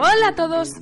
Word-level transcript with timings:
Hola 0.00 0.28
a 0.28 0.34
todos. 0.36 0.76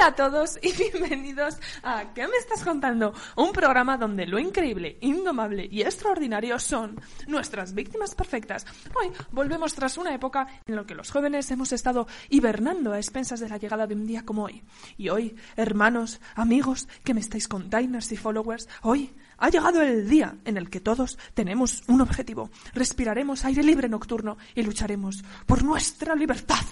Hola 0.00 0.08
a 0.08 0.14
todos 0.14 0.58
y 0.62 0.72
bienvenidos 0.92 1.58
a 1.82 2.14
¿Qué 2.14 2.26
me 2.26 2.38
estás 2.38 2.64
contando? 2.64 3.12
Un 3.36 3.52
programa 3.52 3.98
donde 3.98 4.24
lo 4.26 4.38
increíble, 4.38 4.96
indomable 5.02 5.68
y 5.70 5.82
extraordinario 5.82 6.58
son 6.58 6.98
nuestras 7.26 7.74
víctimas 7.74 8.14
perfectas. 8.14 8.64
Hoy 8.98 9.12
volvemos 9.30 9.74
tras 9.74 9.98
una 9.98 10.14
época 10.14 10.46
en 10.66 10.76
la 10.76 10.86
que 10.86 10.94
los 10.94 11.10
jóvenes 11.10 11.50
hemos 11.50 11.72
estado 11.72 12.06
hibernando 12.30 12.94
a 12.94 12.96
expensas 12.96 13.40
de 13.40 13.50
la 13.50 13.58
llegada 13.58 13.86
de 13.86 13.94
un 13.94 14.06
día 14.06 14.24
como 14.24 14.44
hoy. 14.44 14.62
Y 14.96 15.10
hoy, 15.10 15.36
hermanos, 15.54 16.18
amigos, 16.34 16.88
que 17.04 17.12
me 17.12 17.20
estáis 17.20 17.46
containers 17.46 18.10
y 18.10 18.16
followers, 18.16 18.70
hoy 18.80 19.12
ha 19.36 19.50
llegado 19.50 19.82
el 19.82 20.08
día 20.08 20.34
en 20.46 20.56
el 20.56 20.70
que 20.70 20.80
todos 20.80 21.18
tenemos 21.34 21.82
un 21.88 22.00
objetivo. 22.00 22.48
Respiraremos 22.72 23.44
aire 23.44 23.62
libre 23.62 23.90
nocturno 23.90 24.38
y 24.54 24.62
lucharemos 24.62 25.22
por 25.44 25.62
nuestra 25.62 26.14
libertad. 26.14 26.64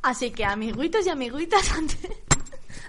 Así 0.00 0.30
que, 0.30 0.46
amiguitos 0.46 1.06
y 1.06 1.10
amiguitas, 1.10 1.70
antes, 1.76 1.98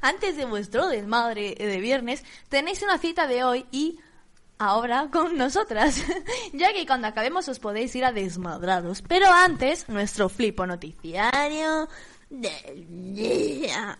antes 0.01 0.37
de 0.37 0.45
vuestro 0.45 0.87
desmadre 0.87 1.55
de 1.57 1.79
viernes, 1.79 2.23
tenéis 2.49 2.81
una 2.81 2.97
cita 2.97 3.27
de 3.27 3.43
hoy 3.43 3.65
y 3.71 3.99
ahora 4.57 5.09
con 5.11 5.37
nosotras, 5.37 6.03
ya 6.53 6.73
que 6.73 6.85
cuando 6.85 7.07
acabemos 7.07 7.47
os 7.47 7.59
podéis 7.59 7.95
ir 7.95 8.05
a 8.05 8.11
desmadraros. 8.11 9.01
Pero 9.01 9.27
antes, 9.31 9.89
nuestro 9.89 10.29
flipo 10.29 10.65
noticiario 10.65 11.87
del 12.29 13.13
día. 13.13 13.97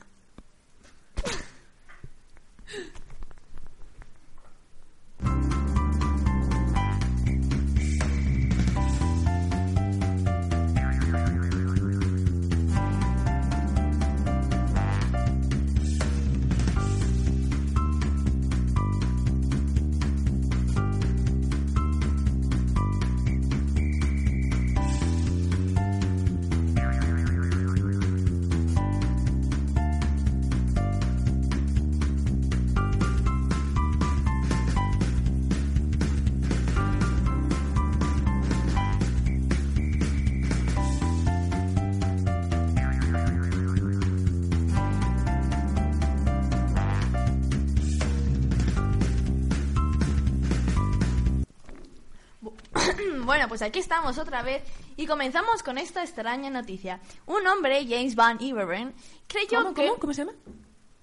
Bueno, 53.26 53.48
pues 53.48 53.62
aquí 53.62 53.80
estamos 53.80 54.18
otra 54.18 54.42
vez 54.44 54.62
y 54.98 55.06
comenzamos 55.08 55.64
con 55.64 55.78
esta 55.78 56.04
extraña 56.04 56.50
noticia. 56.50 57.00
Un 57.26 57.46
hombre, 57.48 57.86
James 57.88 58.16
Van 58.16 58.42
Iveren, 58.42 58.94
creyó 59.28 59.64
¿Cómo, 59.64 59.74
que... 59.74 59.88
cómo, 59.88 60.00
cómo 60.00 60.14
se 60.14 60.22
llama? 60.26 60.38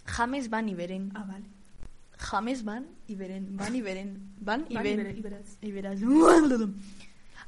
James 0.06 0.48
Van 0.50 0.68
Iveren. 0.68 1.12
Ah, 1.14 1.24
vale. 1.26 1.44
James 2.18 2.64
Van 2.64 2.86
Iveren. 3.08 3.56
Van 3.56 3.74
Iveren. 3.74 4.34
Van 4.40 4.62
Van 4.70 4.86
Iveren. 4.86 5.16
Iberes- 5.16 5.56
Iberas. 5.60 6.00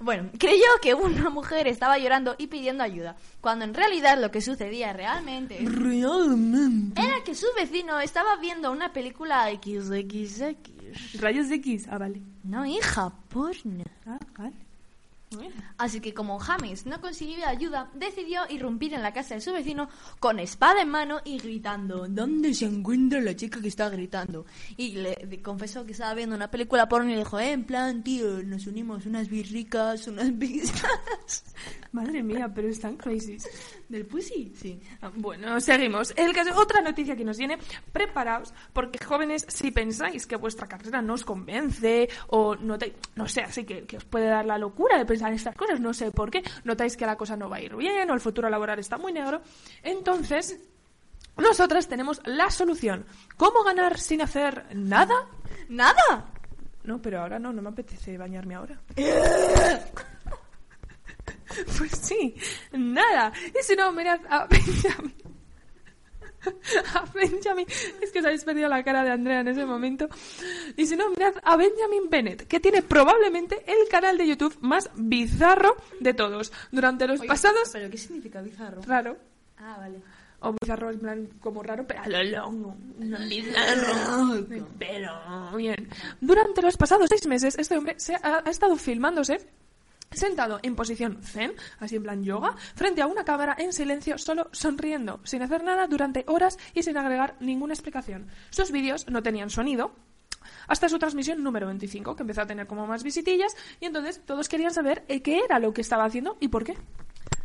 Bueno, 0.00 0.28
creyó 0.38 0.64
que 0.82 0.92
una 0.94 1.30
mujer 1.30 1.68
estaba 1.68 1.96
llorando 1.98 2.34
y 2.36 2.48
pidiendo 2.48 2.82
ayuda, 2.82 3.16
cuando 3.40 3.64
en 3.64 3.74
realidad 3.74 4.20
lo 4.20 4.30
que 4.32 4.40
sucedía 4.40 4.92
realmente 4.92 5.58
Realmente. 5.62 7.00
era 7.00 7.22
que 7.24 7.36
su 7.36 7.46
vecino 7.56 8.00
estaba 8.00 8.36
viendo 8.36 8.72
una 8.72 8.92
película 8.92 9.48
XXX. 9.50 11.20
Rayos 11.20 11.48
X. 11.50 11.86
Ah, 11.88 11.98
vale. 11.98 12.20
No, 12.42 12.66
hija, 12.66 13.12
porno. 13.28 13.84
Ah, 14.06 14.18
vale. 14.36 14.54
Así 15.78 16.00
que 16.00 16.14
como 16.14 16.38
James 16.38 16.86
no 16.86 17.00
consiguió 17.00 17.46
ayuda, 17.46 17.90
decidió 17.94 18.42
irrumpir 18.48 18.94
en 18.94 19.02
la 19.02 19.12
casa 19.12 19.34
de 19.34 19.40
su 19.40 19.52
vecino 19.52 19.88
con 20.20 20.38
espada 20.38 20.82
en 20.82 20.88
mano 20.88 21.20
y 21.24 21.38
gritando 21.38 22.06
¿Dónde 22.08 22.54
se 22.54 22.66
encuentra 22.66 23.20
la 23.20 23.34
chica 23.34 23.60
que 23.60 23.68
está 23.68 23.88
gritando? 23.88 24.46
Y 24.76 24.92
le 24.92 25.42
confesó 25.42 25.84
que 25.84 25.92
estaba 25.92 26.14
viendo 26.14 26.36
una 26.36 26.50
película 26.50 26.88
porno 26.88 27.10
y 27.10 27.12
le 27.14 27.18
dijo, 27.20 27.38
eh, 27.38 27.52
en 27.52 27.64
plan, 27.64 28.02
tío, 28.02 28.42
nos 28.42 28.66
unimos 28.66 29.06
unas 29.06 29.28
birricas, 29.28 30.06
unas 30.06 30.30
pizzas. 30.38 31.44
Madre 31.92 32.22
mía, 32.22 32.50
pero 32.52 32.68
están 32.68 32.96
crazy. 32.96 33.36
¿Del 33.88 34.04
pussy? 34.06 34.52
Sí. 34.60 34.80
Ah, 35.00 35.12
Bueno, 35.14 35.60
seguimos. 35.60 36.12
El 36.16 36.32
caso, 36.32 36.50
otra 36.58 36.80
noticia 36.80 37.14
que 37.14 37.24
nos 37.24 37.38
viene, 37.38 37.56
preparaos, 37.92 38.52
porque 38.72 38.98
jóvenes, 39.04 39.46
si 39.48 39.70
pensáis 39.70 40.26
que 40.26 40.34
vuestra 40.36 40.66
carrera 40.66 41.00
no 41.02 41.14
os 41.14 41.24
convence 41.24 42.08
o 42.28 42.56
notáis, 42.56 42.94
no 43.14 43.28
sé, 43.28 43.42
así 43.42 43.64
que, 43.64 43.84
que 43.84 43.98
os 43.98 44.04
puede 44.04 44.26
dar 44.26 44.44
la 44.44 44.58
locura 44.58 44.98
de 44.98 45.06
pensar 45.06 45.23
estas 45.32 45.54
cosas, 45.54 45.80
no 45.80 45.94
sé 45.94 46.10
por 46.10 46.30
qué, 46.30 46.42
notáis 46.64 46.96
que 46.96 47.06
la 47.06 47.16
cosa 47.16 47.36
no 47.36 47.48
va 47.48 47.56
a 47.56 47.60
ir 47.60 47.74
bien 47.76 48.10
o 48.10 48.14
el 48.14 48.20
futuro 48.20 48.48
laboral 48.50 48.78
está 48.78 48.98
muy 48.98 49.12
negro, 49.12 49.42
entonces 49.82 50.60
nosotras 51.36 51.88
tenemos 51.88 52.20
la 52.24 52.50
solución. 52.50 53.06
¿Cómo 53.36 53.64
ganar 53.64 53.98
sin 53.98 54.22
hacer 54.22 54.66
nada? 54.74 55.26
¿Nada? 55.68 56.26
No, 56.84 57.00
pero 57.00 57.22
ahora 57.22 57.38
no, 57.38 57.52
no 57.52 57.62
me 57.62 57.70
apetece 57.70 58.18
bañarme 58.18 58.54
ahora. 58.54 58.80
Pues 61.78 61.92
sí, 61.92 62.34
nada. 62.72 63.32
Y 63.48 63.62
si 63.62 63.76
no, 63.76 63.92
mirad 63.92 64.20
a 64.28 64.46
Benjamin. 64.46 65.14
A 66.94 67.04
Benjamin. 67.12 67.66
Es 68.00 68.10
que 68.12 68.20
os 68.20 68.24
habéis 68.24 68.44
perdido 68.44 68.68
la 68.68 68.82
cara 68.82 69.04
de 69.04 69.10
Andrea 69.10 69.40
en 69.40 69.48
ese 69.48 69.64
momento. 69.64 70.08
Y 70.76 70.86
si 70.86 70.96
no, 70.96 71.10
mirad 71.10 71.34
a 71.42 71.56
Benjamin 71.56 72.08
Bennett, 72.10 72.46
que 72.46 72.60
tiene 72.60 72.82
probablemente 72.82 73.62
el 73.66 73.88
canal 73.88 74.16
de 74.18 74.26
YouTube 74.26 74.56
más 74.60 74.90
bizarro 74.94 75.76
de 76.00 76.14
todos. 76.14 76.52
Durante 76.70 77.06
los 77.06 77.20
pasados. 77.20 77.70
¿Pero 77.72 77.90
qué 77.90 77.98
significa 77.98 78.42
bizarro? 78.42 78.82
Raro. 78.82 79.16
Ah, 79.58 79.76
vale. 79.78 79.98
O 80.40 80.54
bizarro 80.60 80.90
en 80.90 80.98
plan 80.98 81.28
como 81.40 81.62
raro, 81.62 81.86
pero 81.86 82.02
a 82.02 82.08
lo 82.08 82.22
longo. 82.22 82.76
No, 82.98 83.18
bizarro. 83.26 84.46
Pero 84.78 85.56
bien. 85.56 85.88
Durante 86.20 86.60
los 86.60 86.76
pasados 86.76 87.08
seis 87.08 87.26
meses, 87.26 87.56
este 87.58 87.78
hombre 87.78 87.94
se 87.98 88.14
ha, 88.14 88.42
ha 88.44 88.50
estado 88.50 88.76
filmándose 88.76 89.40
sentado 90.16 90.60
en 90.62 90.74
posición 90.76 91.22
zen, 91.22 91.52
así 91.80 91.96
en 91.96 92.02
plan 92.02 92.22
yoga, 92.24 92.56
frente 92.74 93.02
a 93.02 93.06
una 93.06 93.24
cámara 93.24 93.54
en 93.58 93.72
silencio, 93.72 94.18
solo 94.18 94.48
sonriendo, 94.52 95.20
sin 95.24 95.42
hacer 95.42 95.62
nada 95.64 95.86
durante 95.86 96.24
horas 96.28 96.58
y 96.74 96.82
sin 96.82 96.96
agregar 96.96 97.36
ninguna 97.40 97.74
explicación. 97.74 98.28
Sus 98.50 98.70
vídeos 98.70 99.06
no 99.08 99.22
tenían 99.22 99.50
sonido. 99.50 99.92
Hasta 100.68 100.88
su 100.88 100.98
transmisión 100.98 101.42
número 101.42 101.66
25, 101.66 102.16
que 102.16 102.22
empezó 102.22 102.42
a 102.42 102.46
tener 102.46 102.66
como 102.66 102.86
más 102.86 103.02
visitillas, 103.02 103.54
y 103.80 103.86
entonces 103.86 104.20
todos 104.24 104.48
querían 104.48 104.72
saber 104.72 105.04
eh, 105.08 105.22
qué 105.22 105.38
era 105.44 105.58
lo 105.58 105.72
que 105.72 105.80
estaba 105.80 106.04
haciendo 106.04 106.36
y 106.40 106.48
por 106.48 106.64
qué. 106.64 106.76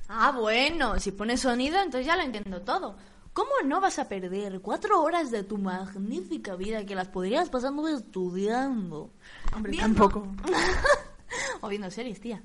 Ah, 0.10 0.32
bueno, 0.32 1.00
si 1.00 1.12
pones 1.12 1.42
sonido, 1.42 1.78
entonces 1.78 2.06
ya 2.06 2.16
lo 2.16 2.24
entiendo 2.24 2.62
todo. 2.62 2.98
¿Cómo 3.32 3.52
no 3.64 3.80
vas 3.80 4.00
a 4.00 4.10
perder 4.10 4.60
cuatro 4.60 5.02
horas 5.02 5.32
de 5.32 5.44
tu 5.44 5.58
magnífica 5.58 6.56
vida 6.56 6.86
que 6.86 6.96
las 6.96 7.08
podrías 7.08 7.50
pasando 7.50 7.88
estudiando? 7.88 9.12
Hombre, 9.56 9.72
Viendo- 9.74 10.10
tampoco. 10.10 10.28
o 11.62 11.68
viendo 11.70 11.90
series, 11.92 12.20
tía. 12.20 12.42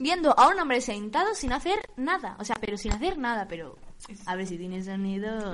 Viendo 0.00 0.38
a 0.38 0.48
un 0.48 0.58
hombre 0.60 0.80
sentado 0.80 1.34
sin 1.34 1.52
hacer 1.52 1.78
nada. 1.96 2.36
O 2.38 2.44
sea, 2.44 2.56
pero 2.60 2.76
sin 2.76 2.92
hacer 2.92 3.18
nada, 3.18 3.46
pero... 3.48 3.76
A 4.26 4.36
ver 4.36 4.46
si 4.46 4.56
tiene 4.56 4.82
sonido... 4.82 5.52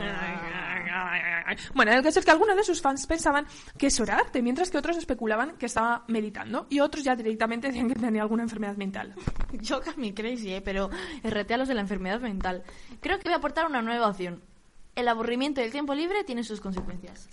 Bueno, 1.75 1.93
el 1.93 2.03
caso 2.03 2.19
es 2.19 2.25
que 2.25 2.31
algunos 2.31 2.57
de 2.57 2.63
sus 2.63 2.81
fans 2.81 3.07
pensaban 3.07 3.47
que 3.79 3.87
eso 3.87 4.03
era 4.03 4.17
arte, 4.17 4.43
mientras 4.43 4.71
que 4.71 4.79
otros 4.79 4.97
especulaban 4.97 5.57
que 5.57 5.67
estaba 5.67 6.05
meditando 6.09 6.67
y 6.69 6.81
otros 6.81 7.05
ya 7.05 7.17
directamente 7.17 7.69
decían 7.69 7.89
que 7.89 7.95
tenía 7.95 8.23
alguna 8.23 8.43
enfermedad 8.43 8.77
mental. 8.77 9.15
Yo 9.53 9.81
mi 9.97 10.13
crazy, 10.13 10.55
eh, 10.55 10.61
pero 10.61 10.91
RT 11.23 11.51
a 11.53 11.57
los 11.57 11.69
de 11.69 11.75
la 11.75 11.81
enfermedad 11.81 12.21
mental. 12.21 12.63
Creo 13.01 13.19
que 13.19 13.25
voy 13.25 13.35
a 13.35 13.37
aportar 13.37 13.67
una 13.67 13.83
nueva 13.83 14.09
opción. 14.09 14.43
El 14.95 15.09
aburrimiento 15.09 15.61
y 15.61 15.65
el 15.65 15.73
tiempo 15.73 15.95
libre 15.95 16.25
tienen 16.25 16.45
sus 16.45 16.61
consecuencias. 16.61 17.29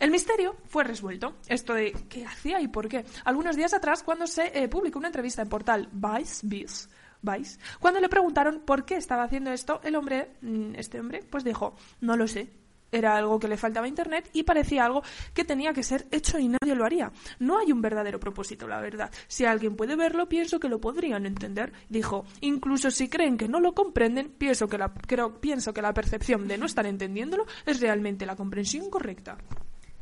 El 0.00 0.10
misterio 0.10 0.56
fue 0.64 0.84
resuelto. 0.84 1.36
Esto 1.46 1.74
de 1.74 1.92
qué 2.08 2.26
hacía 2.26 2.60
y 2.60 2.68
por 2.68 2.88
qué. 2.88 3.04
Algunos 3.24 3.56
días 3.56 3.74
atrás, 3.74 4.02
cuando 4.02 4.26
se 4.26 4.58
eh, 4.58 4.68
publicó 4.68 4.98
una 4.98 5.08
entrevista 5.08 5.42
en 5.42 5.48
portal 5.48 5.88
Vice, 5.92 6.46
Vice, 6.46 6.88
Vice, 7.22 7.58
cuando 7.80 8.00
le 8.00 8.08
preguntaron 8.08 8.62
por 8.64 8.84
qué 8.84 8.96
estaba 8.96 9.24
haciendo 9.24 9.52
esto, 9.52 9.80
el 9.84 9.94
hombre, 9.94 10.32
mm, 10.40 10.74
este 10.74 10.98
hombre, 10.98 11.22
pues 11.30 11.44
dijo, 11.44 11.76
no 12.00 12.16
lo 12.16 12.26
sé. 12.26 12.50
Era 12.92 13.16
algo 13.16 13.38
que 13.38 13.48
le 13.48 13.56
faltaba 13.56 13.86
a 13.86 13.88
Internet 13.88 14.30
y 14.32 14.44
parecía 14.44 14.84
algo 14.84 15.02
que 15.34 15.44
tenía 15.44 15.72
que 15.72 15.82
ser 15.82 16.06
hecho 16.10 16.38
y 16.38 16.48
nadie 16.48 16.74
lo 16.74 16.84
haría. 16.84 17.12
No 17.38 17.58
hay 17.58 17.72
un 17.72 17.82
verdadero 17.82 18.20
propósito, 18.20 18.68
la 18.68 18.80
verdad. 18.80 19.10
Si 19.26 19.44
alguien 19.44 19.76
puede 19.76 19.96
verlo, 19.96 20.28
pienso 20.28 20.60
que 20.60 20.68
lo 20.68 20.80
podrían 20.80 21.26
entender. 21.26 21.72
Dijo, 21.88 22.24
incluso 22.40 22.90
si 22.90 23.08
creen 23.08 23.36
que 23.36 23.48
no 23.48 23.60
lo 23.60 23.74
comprenden, 23.74 24.30
pienso 24.30 24.68
que 24.68 24.78
la, 24.78 24.92
creo, 24.92 25.40
pienso 25.40 25.74
que 25.74 25.82
la 25.82 25.92
percepción 25.94 26.46
de 26.46 26.58
no 26.58 26.66
estar 26.66 26.86
entendiéndolo 26.86 27.46
es 27.64 27.80
realmente 27.80 28.26
la 28.26 28.36
comprensión 28.36 28.90
correcta. 28.90 29.36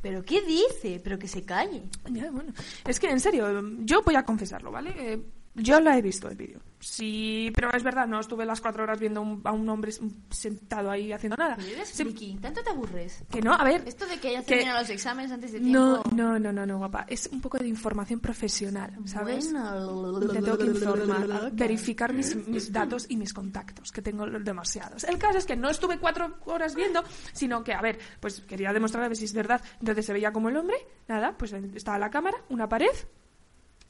¿Pero 0.02 0.22
qué 0.22 0.42
dice? 0.42 1.00
Pero 1.02 1.18
que 1.18 1.26
se 1.26 1.44
calle. 1.44 1.82
Ya, 2.10 2.30
bueno. 2.30 2.52
Es 2.86 3.00
que, 3.00 3.08
en 3.08 3.20
serio, 3.20 3.46
yo 3.78 4.02
voy 4.02 4.16
a 4.16 4.22
confesarlo, 4.22 4.70
¿vale? 4.70 4.94
Eh, 4.98 5.22
yo 5.54 5.80
la 5.80 5.96
he 5.98 6.02
visto 6.02 6.28
el 6.28 6.36
vídeo. 6.36 6.60
Sí, 6.80 7.50
pero 7.54 7.72
es 7.72 7.82
verdad, 7.82 8.06
no 8.06 8.20
estuve 8.20 8.44
las 8.44 8.60
cuatro 8.60 8.82
horas 8.82 9.00
viendo 9.00 9.22
un- 9.22 9.40
a 9.44 9.52
un 9.52 9.66
hombre 9.70 9.90
sentado 10.30 10.90
ahí 10.90 11.12
haciendo 11.12 11.34
nada. 11.36 11.56
Eres 11.66 11.88
Sí, 11.88 12.04
friki, 12.04 12.36
¿tanto 12.42 12.62
te 12.62 12.68
aburres? 12.70 13.24
que 13.30 13.40
no, 13.40 13.54
a 13.54 13.64
ver. 13.64 13.82
Esto 13.86 14.04
de 14.06 14.18
que 14.20 14.32
ya 14.32 14.40
que- 14.42 14.56
terminan 14.56 14.74
los 14.78 14.90
exámenes 14.90 15.32
antes 15.32 15.52
de 15.52 15.60
No, 15.60 16.02
tiempo... 16.02 16.10
no, 16.22 16.38
no, 16.38 16.52
no, 16.52 16.66
no, 16.66 16.76
guapa. 16.78 17.06
Es 17.08 17.30
un 17.32 17.40
poco 17.40 17.56
de 17.56 17.68
información 17.68 18.20
profesional, 18.20 18.94
¿sabes? 19.06 19.50
Bueno. 19.50 20.20
Te 20.28 20.42
tengo 20.42 20.58
que 20.58 20.66
informar, 20.66 21.50
verificar 21.52 22.12
mis, 22.12 22.36
mis 22.46 22.70
datos 22.70 23.06
y 23.08 23.16
mis 23.16 23.32
contactos, 23.32 23.90
que 23.90 24.02
tengo 24.02 24.26
demasiados. 24.26 25.04
El 25.04 25.16
caso 25.16 25.38
es 25.38 25.46
que 25.46 25.56
no 25.56 25.70
estuve 25.70 25.98
cuatro 25.98 26.34
horas 26.44 26.74
viendo, 26.74 27.02
sino 27.32 27.64
que, 27.64 27.72
a 27.72 27.80
ver, 27.80 27.98
pues 28.20 28.40
quería 28.42 28.74
demostrar 28.74 29.04
a 29.04 29.08
ver 29.08 29.16
si 29.16 29.24
es 29.24 29.32
verdad. 29.32 29.62
Entonces 29.80 30.04
se 30.04 30.12
veía 30.12 30.32
como 30.32 30.50
el 30.50 30.56
hombre, 30.58 30.76
nada, 31.08 31.34
pues 31.38 31.52
estaba 31.54 31.98
la 31.98 32.10
cámara, 32.10 32.36
una 32.50 32.68
pared, 32.68 32.88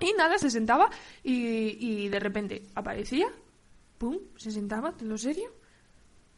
y 0.05 0.13
nada, 0.13 0.39
se 0.39 0.51
sentaba 0.51 0.91
y, 1.23 1.77
y 2.05 2.09
de 2.09 2.21
repente 2.21 2.63
aparecía, 2.75 3.27
pum, 3.99 4.19
se 4.37 4.51
sentaba, 4.51 4.93
todo 4.93 5.17
serio, 5.19 5.51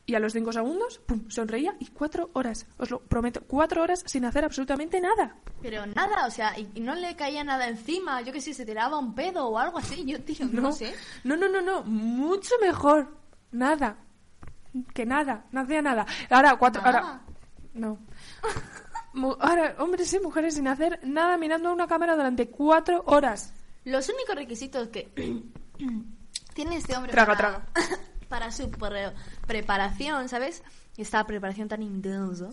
y 0.09 0.15
a 0.15 0.21
los 0.21 0.33
cinco 0.33 0.53
segundos, 0.53 0.99
pum, 1.05 1.29
sonreía 1.29 1.75
y 1.81 1.87
cuatro 1.89 2.31
horas, 2.35 2.67
os 2.79 2.91
lo 2.91 3.01
prometo, 3.01 3.41
cuatro 3.47 3.83
horas 3.83 4.05
sin 4.07 4.25
hacer 4.25 4.45
absolutamente 4.45 5.01
nada. 5.01 5.37
Pero 5.63 5.85
nada, 5.87 6.27
o 6.27 6.31
sea, 6.31 6.57
y, 6.59 6.69
y 6.75 6.81
no 6.81 6.95
le 6.95 7.17
caía 7.17 7.43
nada 7.43 7.67
encima. 7.69 8.21
Yo 8.23 8.33
que 8.33 8.41
sé, 8.41 8.55
se 8.55 8.65
tiraba 8.65 8.99
un 8.99 9.15
pedo 9.17 9.49
o 9.49 9.59
algo 9.59 9.79
así. 9.79 10.05
Yo, 10.05 10.21
tío, 10.23 10.47
no, 10.53 10.71
sé. 10.71 10.95
No, 11.25 11.35
no, 11.37 11.49
no, 11.49 11.61
no, 11.61 11.83
mucho 11.83 12.55
mejor. 12.61 13.09
Nada. 13.51 13.97
Que 14.95 15.05
nada, 15.07 15.47
no 15.51 15.63
hacía 15.63 15.83
nada. 15.83 16.07
Ahora, 16.31 16.57
cuatro, 16.57 16.83
Nada. 16.83 16.99
ahora. 16.99 17.21
No. 17.75 17.99
Mu- 19.15 19.37
Ahora, 19.41 19.75
hombres 19.79 20.13
y 20.13 20.21
mujeres 20.21 20.55
sin 20.55 20.69
hacer 20.69 21.01
nada 21.03 21.37
mirando 21.39 21.71
a 21.71 21.73
una 21.73 21.87
cámara 21.89 22.15
durante 22.15 22.49
cuatro 22.51 23.03
horas. 23.07 23.55
Los 23.87 24.09
únicos 24.09 24.35
requisitos 24.37 24.89
que 24.89 25.09
tiene 26.55 26.77
este 26.77 26.97
hombre 26.97 27.13
Traga, 27.13 27.35
para, 27.37 27.67
para 28.29 28.53
su 28.53 28.71
pre- 28.71 29.13
preparación, 29.47 30.29
¿sabes? 30.29 30.63
Esta 30.97 31.27
preparación 31.27 31.69
tan 31.69 31.83
intensa 31.83 32.49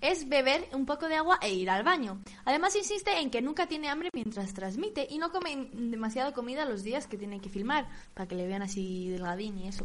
es 0.00 0.28
beber 0.28 0.68
un 0.72 0.86
poco 0.86 1.08
de 1.08 1.16
agua 1.16 1.38
e 1.42 1.52
ir 1.52 1.68
al 1.68 1.82
baño. 1.82 2.20
Además 2.44 2.76
insiste 2.76 3.18
en 3.18 3.28
que 3.28 3.42
nunca 3.42 3.66
tiene 3.66 3.88
hambre 3.88 4.10
mientras 4.12 4.54
transmite 4.54 5.06
y 5.10 5.18
no 5.18 5.32
come 5.32 5.68
demasiada 5.72 6.32
comida 6.32 6.64
los 6.64 6.84
días 6.84 7.08
que 7.08 7.18
tiene 7.18 7.40
que 7.40 7.48
filmar 7.48 7.88
para 8.14 8.28
que 8.28 8.36
le 8.36 8.46
vean 8.46 8.62
así 8.62 9.08
delgadín 9.08 9.58
y 9.58 9.66
eso. 9.68 9.84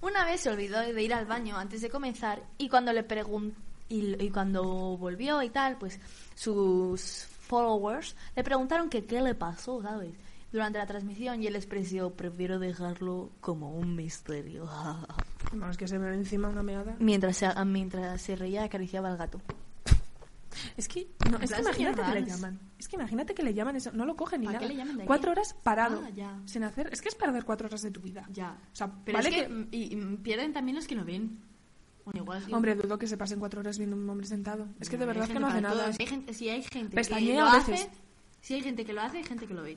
Una 0.00 0.24
vez 0.24 0.40
se 0.40 0.48
olvidó 0.50 0.80
de 0.80 1.02
ir 1.02 1.12
al 1.12 1.26
baño 1.26 1.58
antes 1.58 1.82
de 1.82 1.90
comenzar 1.90 2.42
y 2.56 2.70
cuando 2.70 2.92
le 2.94 3.06
pregun- 3.06 3.52
y, 3.90 4.20
y 4.24 4.30
cuando 4.30 4.64
volvió 4.96 5.42
y 5.42 5.50
tal, 5.50 5.76
pues 5.76 6.00
sus 6.34 7.26
followers 7.46 8.16
le 8.34 8.42
preguntaron 8.44 8.88
que 8.90 9.04
qué 9.06 9.20
le 9.22 9.34
pasó, 9.34 9.82
¿sabes? 9.82 10.14
Durante 10.52 10.78
la 10.78 10.86
transmisión 10.86 11.42
y 11.42 11.46
él 11.48 11.56
expresó, 11.56 12.12
prefiero 12.12 12.58
dejarlo 12.58 13.30
como 13.40 13.72
un 13.76 13.94
misterio. 13.96 14.68
Vamos, 15.52 15.76
que 15.76 15.86
se 15.88 15.98
me 15.98 16.08
ve 16.10 16.16
encima 16.16 16.48
una 16.48 16.62
meada. 16.62 16.96
mientras, 16.98 17.36
se, 17.36 17.48
mientras 17.64 18.20
se 18.20 18.36
reía 18.36 18.64
acariciaba 18.64 19.10
al 19.10 19.16
gato. 19.16 19.40
Es 20.78 20.88
que, 20.88 21.06
no, 21.30 21.36
es 21.38 21.52
que 21.52 21.60
imagínate 21.60 22.00
que 22.02 22.14
le 22.20 22.24
llaman. 22.24 22.58
Es 22.78 22.88
que 22.88 22.96
imagínate 22.96 23.34
que 23.34 23.42
le 23.42 23.52
llaman 23.52 23.76
eso. 23.76 23.92
No 23.92 24.06
lo 24.06 24.16
cogen 24.16 24.40
ni 24.40 24.46
¿Para 24.46 24.58
nada. 24.58 24.66
qué 24.66 24.72
le 24.72 24.78
llaman 24.78 24.96
de 24.96 25.02
aquí? 25.02 25.06
cuatro 25.06 25.32
horas 25.32 25.54
parado. 25.62 26.02
Ah, 26.02 26.08
ya. 26.10 26.40
Sin 26.46 26.64
hacer. 26.64 26.88
Es 26.92 27.02
que 27.02 27.08
es 27.10 27.14
perder 27.14 27.44
cuatro 27.44 27.66
horas 27.66 27.82
de 27.82 27.90
tu 27.90 28.00
vida. 28.00 28.26
Ya. 28.32 28.56
O 28.72 28.74
sea, 28.74 28.90
Pero 29.04 29.18
vale 29.18 29.28
es 29.28 29.34
que, 29.34 29.48
que- 29.48 29.76
y, 29.76 29.94
y 29.94 30.16
pierden 30.18 30.54
también 30.54 30.76
los 30.76 30.86
que 30.86 30.94
no 30.94 31.04
ven. 31.04 31.40
Bueno, 32.06 32.20
igual 32.22 32.42
sí. 32.44 32.52
Hombre, 32.54 32.74
dudo 32.74 32.98
que 32.98 33.06
se 33.06 33.16
pasen 33.18 33.38
cuatro 33.38 33.60
horas 33.60 33.76
viendo 33.78 33.96
un 33.96 34.08
hombre 34.08 34.26
sentado. 34.26 34.66
Es 34.80 34.88
que 34.88 34.96
de 34.96 35.04
verdad 35.06 35.26
que 35.28 35.38
no 35.38 35.48
hace 35.48 35.60
nada. 35.60 35.90
hay 35.98 36.06
gente, 36.06 36.32
si 36.32 36.48
hay 36.48 36.62
gente 36.62 36.96
que 37.02 37.32
lo 37.34 37.44
a 37.44 37.52
hace, 37.56 37.90
si 38.40 38.54
hay 38.54 38.62
gente 38.62 38.84
que 38.86 38.92
lo 38.94 39.00
hace, 39.02 39.18
hay 39.18 39.24
gente 39.24 39.46
que 39.46 39.54
lo 39.54 39.62
ve. 39.62 39.76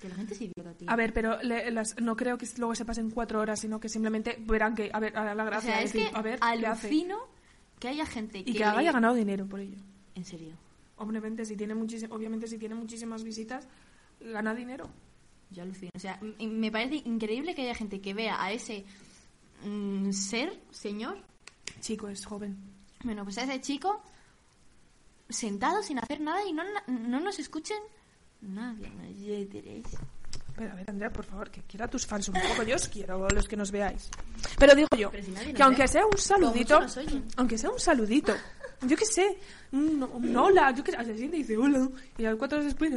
Que 0.00 0.08
la 0.10 0.14
gente 0.16 0.34
es 0.34 0.40
idiota, 0.42 0.74
tío. 0.74 0.90
A 0.90 0.96
ver, 0.96 1.14
pero 1.14 1.40
le- 1.42 1.70
las- 1.70 1.98
no 2.00 2.16
creo 2.16 2.36
que 2.36 2.46
luego 2.58 2.74
se 2.74 2.84
pasen 2.84 3.10
cuatro 3.10 3.40
horas, 3.40 3.60
sino 3.60 3.80
que 3.80 3.88
simplemente 3.88 4.36
verán 4.40 4.74
que, 4.74 4.90
a 4.92 5.00
ver, 5.00 5.16
hará 5.16 5.34
la 5.34 5.44
o 5.44 5.46
gracia 5.46 5.70
sea, 5.70 5.82
es 5.82 5.92
decir, 5.92 6.10
que 6.10 6.16
a 6.16 6.20
ver, 6.20 6.38
¿qué 6.40 6.66
hace? 6.66 6.86
alucino 6.88 7.16
que 7.78 7.88
haya 7.88 8.04
gente 8.06 8.44
que 8.44 8.50
Y 8.50 8.54
que 8.54 8.64
haya 8.64 8.80
le- 8.82 8.92
ganado 8.92 9.14
dinero 9.14 9.46
por 9.46 9.60
ello. 9.60 9.78
En 10.16 10.24
serio. 10.24 10.52
Obviamente, 10.98 11.44
si 11.44 11.56
tiene 11.56 11.74
obviamente, 11.74 12.46
si 12.48 12.58
tiene 12.58 12.74
muchísimas 12.74 13.22
visitas, 13.22 13.68
gana 14.20 14.54
dinero. 14.54 14.90
Yo 15.50 15.62
alucino. 15.62 15.92
O 15.94 15.98
sea, 15.98 16.18
m- 16.20 16.34
me 16.48 16.72
parece 16.72 16.96
increíble 17.04 17.54
que 17.54 17.62
haya 17.62 17.74
gente 17.74 18.00
que 18.00 18.12
vea 18.14 18.42
a 18.42 18.50
ese 18.52 18.84
mm, 19.64 20.10
ser, 20.12 20.60
señor, 20.70 21.18
Chico, 21.80 22.08
es 22.08 22.24
joven. 22.24 22.56
bueno, 23.04 23.24
pues 23.24 23.38
ese 23.38 23.60
chico 23.60 24.02
sentado 25.28 25.82
sin 25.82 25.98
hacer 25.98 26.20
nada 26.20 26.44
y 26.44 26.52
no, 26.52 26.62
no 26.86 27.20
nos 27.20 27.38
escuchen 27.38 27.78
nadie. 28.40 28.88
nosotros. 28.90 30.00
Pero 30.56 30.72
a 30.72 30.74
ver, 30.74 30.88
Andrea, 30.88 31.10
por 31.10 31.24
favor, 31.24 31.50
que 31.50 31.62
quiera 31.62 31.84
a 31.84 31.88
tus 31.88 32.06
fans 32.06 32.28
un 32.28 32.34
poco. 32.34 32.62
Yo 32.62 32.76
os 32.76 32.88
quiero, 32.88 33.28
los 33.28 33.46
que 33.46 33.56
nos 33.56 33.70
veáis. 33.70 34.08
Pero 34.58 34.74
digo 34.74 34.88
yo, 34.96 35.10
Pero 35.10 35.22
si 35.22 35.32
que 35.52 35.62
aunque 35.62 35.82
ve. 35.82 35.88
sea 35.88 36.06
un 36.06 36.16
saludito, 36.16 36.80
aunque 37.36 37.58
sea 37.58 37.70
un 37.70 37.78
saludito, 37.78 38.34
yo 38.82 38.96
qué 38.96 39.04
sé, 39.04 39.38
un, 39.72 40.02
un 40.02 40.36
hola, 40.36 40.74
yo 40.74 40.82
qué 40.82 40.92
sé, 40.92 41.16
siente 41.16 41.36
y 41.36 41.40
dice 41.40 41.58
hola, 41.58 41.86
y 42.16 42.24
a 42.24 42.30
las 42.30 42.38
cuatro 42.38 42.62
después, 42.64 42.90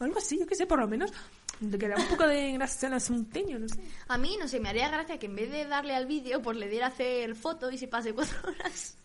algo 0.00 0.18
así, 0.18 0.38
yo 0.40 0.46
qué 0.46 0.56
sé, 0.56 0.66
por 0.66 0.80
lo 0.80 0.88
menos, 0.88 1.12
le 1.60 1.78
queda 1.78 1.96
un 1.96 2.08
poco 2.08 2.26
de 2.26 2.52
gracia 2.52 2.88
al 2.88 2.94
asunteño, 2.94 3.58
no 3.58 3.68
sé. 3.68 3.80
A 4.08 4.18
mí, 4.18 4.36
no 4.38 4.48
sé, 4.48 4.60
me 4.60 4.68
haría 4.68 4.88
gracia 4.88 5.18
que 5.18 5.26
en 5.26 5.36
vez 5.36 5.50
de 5.50 5.66
darle 5.66 5.94
al 5.94 6.06
vídeo, 6.06 6.42
pues 6.42 6.56
le 6.56 6.68
diera 6.68 6.86
a 6.86 6.88
hacer 6.90 7.34
foto 7.34 7.70
y 7.70 7.78
se 7.78 7.88
pase 7.88 8.14
cuatro 8.14 8.36
horas. 8.48 8.96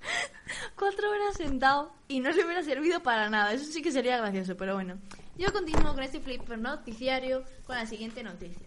cuatro 0.76 1.10
horas 1.10 1.36
sentado 1.36 1.92
y 2.08 2.20
no 2.20 2.30
le 2.30 2.44
hubiera 2.44 2.62
servido 2.62 3.02
para 3.02 3.28
nada. 3.30 3.52
Eso 3.52 3.70
sí 3.70 3.82
que 3.82 3.92
sería 3.92 4.18
gracioso, 4.18 4.56
pero 4.56 4.74
bueno. 4.74 4.98
Yo 5.36 5.52
continúo 5.52 5.94
con 5.94 6.02
este 6.02 6.20
flip 6.20 6.48
noticiario 6.48 7.44
con 7.64 7.76
la 7.76 7.86
siguiente 7.86 8.22
noticia. 8.22 8.66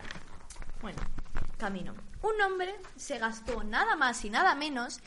Bueno, 0.81 0.97
camino. 1.57 1.93
Un 2.21 2.41
hombre 2.41 2.73
se 2.95 3.19
gastó 3.19 3.63
nada 3.63 3.95
más 3.95 4.23
y 4.25 4.29
nada 4.29 4.55
menos 4.55 5.01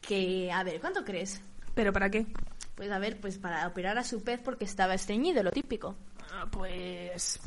que... 0.00 0.52
A 0.52 0.62
ver, 0.62 0.80
¿cuánto 0.80 1.04
crees? 1.04 1.40
¿Pero 1.74 1.92
para 1.92 2.10
qué? 2.10 2.26
Pues 2.74 2.90
a 2.90 2.98
ver, 2.98 3.20
pues 3.20 3.38
para 3.38 3.66
operar 3.66 3.98
a 3.98 4.04
su 4.04 4.22
pez 4.22 4.38
porque 4.38 4.64
estaba 4.64 4.94
estreñido, 4.94 5.42
lo 5.42 5.50
típico. 5.50 5.96
Pues... 6.50 7.40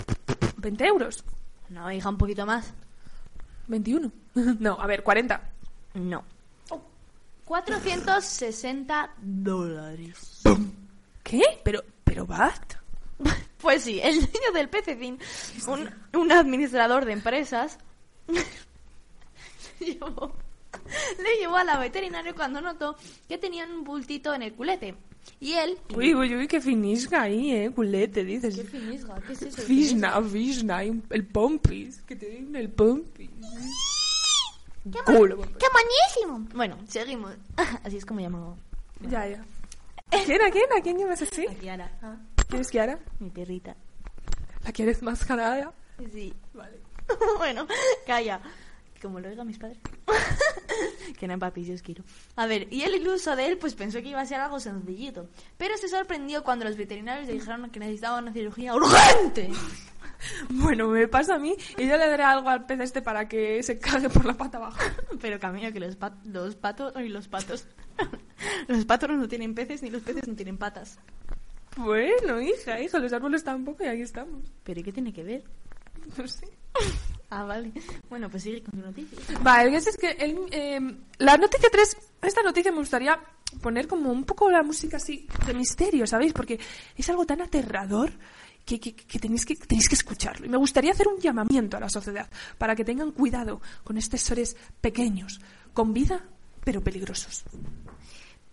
20 0.56 0.86
euros. 0.86 1.24
No, 1.68 1.90
hija, 1.90 2.08
un 2.08 2.18
poquito 2.18 2.44
más. 2.46 2.72
21. 3.68 4.10
No, 4.34 4.80
a 4.80 4.86
ver, 4.86 5.02
40. 5.02 5.40
No. 5.94 6.24
460 7.44 9.14
dólares. 9.20 10.42
¿Qué? 11.24 11.42
Pero, 11.64 11.82
pero 12.04 12.26
Bart. 12.26 12.74
Pues 13.60 13.82
sí, 13.84 14.00
el 14.02 14.14
dueño 14.20 14.52
del 14.54 14.70
pececín, 14.70 15.18
un, 15.66 15.90
un 16.18 16.32
administrador 16.32 17.04
de 17.04 17.12
empresas, 17.12 17.78
llevó- 19.78 20.32
le 21.22 21.36
llevó 21.38 21.56
a 21.58 21.64
la 21.64 21.78
veterinaria 21.78 22.32
cuando 22.32 22.62
notó 22.62 22.96
que 23.28 23.36
tenía 23.36 23.66
un 23.66 23.84
bultito 23.84 24.32
en 24.32 24.40
el 24.42 24.54
culete. 24.54 24.96
Y 25.40 25.54
él... 25.54 25.78
Uy, 25.96 26.14
uy, 26.14 26.36
uy, 26.36 26.48
qué 26.48 26.60
finisca 26.60 27.22
ahí, 27.22 27.52
eh, 27.52 27.70
culete, 27.70 28.24
dices. 28.24 28.56
¿Qué 28.56 28.64
finisga? 28.64 29.20
¿Qué 29.26 29.32
es 29.32 29.42
eso? 29.42 29.62
Fisna, 29.62 30.20
fisna, 30.22 30.82
el 30.82 31.26
pompis, 31.26 32.02
que 32.02 32.16
te 32.16 32.26
den 32.26 32.54
el 32.56 32.70
pompis. 32.70 33.30
¡Qué, 34.84 34.98
Culo, 35.04 35.36
¡Qué 35.36 35.66
buenísimo! 35.72 36.48
Bueno, 36.54 36.78
seguimos. 36.88 37.34
Así 37.84 37.98
es 37.98 38.04
como 38.06 38.20
llamo 38.20 38.56
Ya, 39.00 39.26
ya. 39.26 39.44
¿Quién, 40.24 40.42
a 40.42 40.50
quién? 40.50 40.64
¿A 40.76 40.82
quién 40.82 40.98
llamas 40.98 41.22
así? 41.22 41.46
a 41.46 41.54
Kiara, 41.54 41.90
¿Quién 42.48 42.62
es 42.62 42.70
Kiara? 42.70 42.98
mi 43.20 43.30
perrita. 43.30 43.76
¿La 44.64 44.72
quieres 44.72 45.02
más 45.02 45.24
canada? 45.24 45.72
Sí. 46.12 46.34
Vale. 46.52 46.80
bueno, 47.38 47.66
calla. 48.06 48.40
Como 49.00 49.20
lo 49.20 49.28
oigan 49.28 49.46
mis 49.46 49.58
padres. 49.58 49.78
que 51.18 51.26
no 51.26 51.38
papi, 51.38 51.64
si 51.64 51.72
os 51.72 51.82
quiero. 51.82 52.04
A 52.36 52.46
ver, 52.46 52.68
y 52.72 52.82
el 52.82 52.94
iluso 52.94 53.34
de 53.36 53.46
él, 53.46 53.58
pues 53.58 53.74
pensó 53.74 54.00
que 54.02 54.08
iba 54.08 54.20
a 54.20 54.26
ser 54.26 54.40
algo 54.40 54.60
sencillito. 54.60 55.28
Pero 55.56 55.76
se 55.78 55.88
sorprendió 55.88 56.42
cuando 56.44 56.64
los 56.64 56.76
veterinarios 56.76 57.26
le 57.26 57.34
dijeron 57.34 57.70
que 57.70 57.80
necesitaba 57.80 58.18
una 58.18 58.32
cirugía 58.32 58.74
urgente. 58.74 59.50
Bueno, 60.50 60.86
me 60.88 61.08
pasa 61.08 61.36
a 61.36 61.38
mí 61.38 61.56
y 61.78 61.86
yo 61.88 61.96
le 61.96 62.06
daré 62.06 62.24
algo 62.24 62.50
al 62.50 62.66
pez 62.66 62.78
este 62.80 63.00
para 63.00 63.26
que 63.26 63.62
se 63.62 63.78
cague 63.78 64.10
por 64.10 64.26
la 64.26 64.34
pata 64.34 64.58
abajo. 64.58 64.78
Pero 65.20 65.40
camino 65.40 65.72
que 65.72 65.80
los, 65.80 65.96
pat- 65.96 66.22
los 66.26 66.56
patos 66.56 66.92
y 67.02 67.08
los 67.08 67.26
patos. 67.26 67.66
los 68.68 68.84
patos 68.84 69.08
no 69.12 69.26
tienen 69.28 69.54
peces 69.54 69.82
ni 69.82 69.88
los 69.88 70.02
peces 70.02 70.28
no 70.28 70.34
tienen 70.36 70.58
patas. 70.58 70.98
Bueno, 71.78 72.38
hija, 72.38 72.78
hija, 72.82 72.98
los 72.98 73.14
árboles 73.14 73.44
tampoco 73.44 73.82
y 73.82 73.86
aquí 73.86 74.02
estamos. 74.02 74.52
¿Pero 74.62 74.80
y 74.80 74.82
qué 74.82 74.92
tiene 74.92 75.10
que 75.14 75.24
ver? 75.24 75.44
No 76.18 76.28
sé. 76.28 76.46
Ah, 77.30 77.44
vale. 77.44 77.72
Bueno, 78.08 78.28
pues 78.28 78.42
sigue 78.42 78.62
con 78.62 78.80
tu 78.80 78.86
noticia. 78.86 79.18
Vale, 79.40 79.76
es 79.76 79.96
que 79.96 80.10
el, 80.10 80.36
eh, 80.50 80.80
la 81.18 81.36
noticia 81.36 81.68
3 81.70 81.96
a 82.22 82.26
esta 82.26 82.42
noticia 82.42 82.72
me 82.72 82.78
gustaría 82.78 83.18
poner 83.62 83.86
como 83.86 84.10
un 84.10 84.24
poco 84.24 84.50
la 84.50 84.62
música 84.62 84.96
así 84.96 85.26
de 85.46 85.54
misterio, 85.54 86.06
¿sabéis? 86.06 86.32
Porque 86.32 86.58
es 86.96 87.08
algo 87.08 87.24
tan 87.26 87.40
aterrador 87.40 88.10
que, 88.66 88.78
que- 88.80 88.94
que 88.94 89.18
tenéis 89.18 89.46
que 89.46 89.54
tenéis 89.56 89.88
que 89.88 89.94
escucharlo. 89.94 90.44
Y 90.46 90.48
me 90.48 90.56
gustaría 90.56 90.90
hacer 90.92 91.06
un 91.08 91.18
llamamiento 91.20 91.76
a 91.76 91.80
la 91.80 91.88
sociedad 91.88 92.28
para 92.58 92.74
que 92.74 92.84
tengan 92.84 93.12
cuidado 93.12 93.60
con 93.84 93.96
estos 93.96 94.20
seres 94.20 94.56
pequeños, 94.80 95.40
con 95.72 95.92
vida, 95.94 96.24
pero 96.64 96.80
peligrosos. 96.82 97.44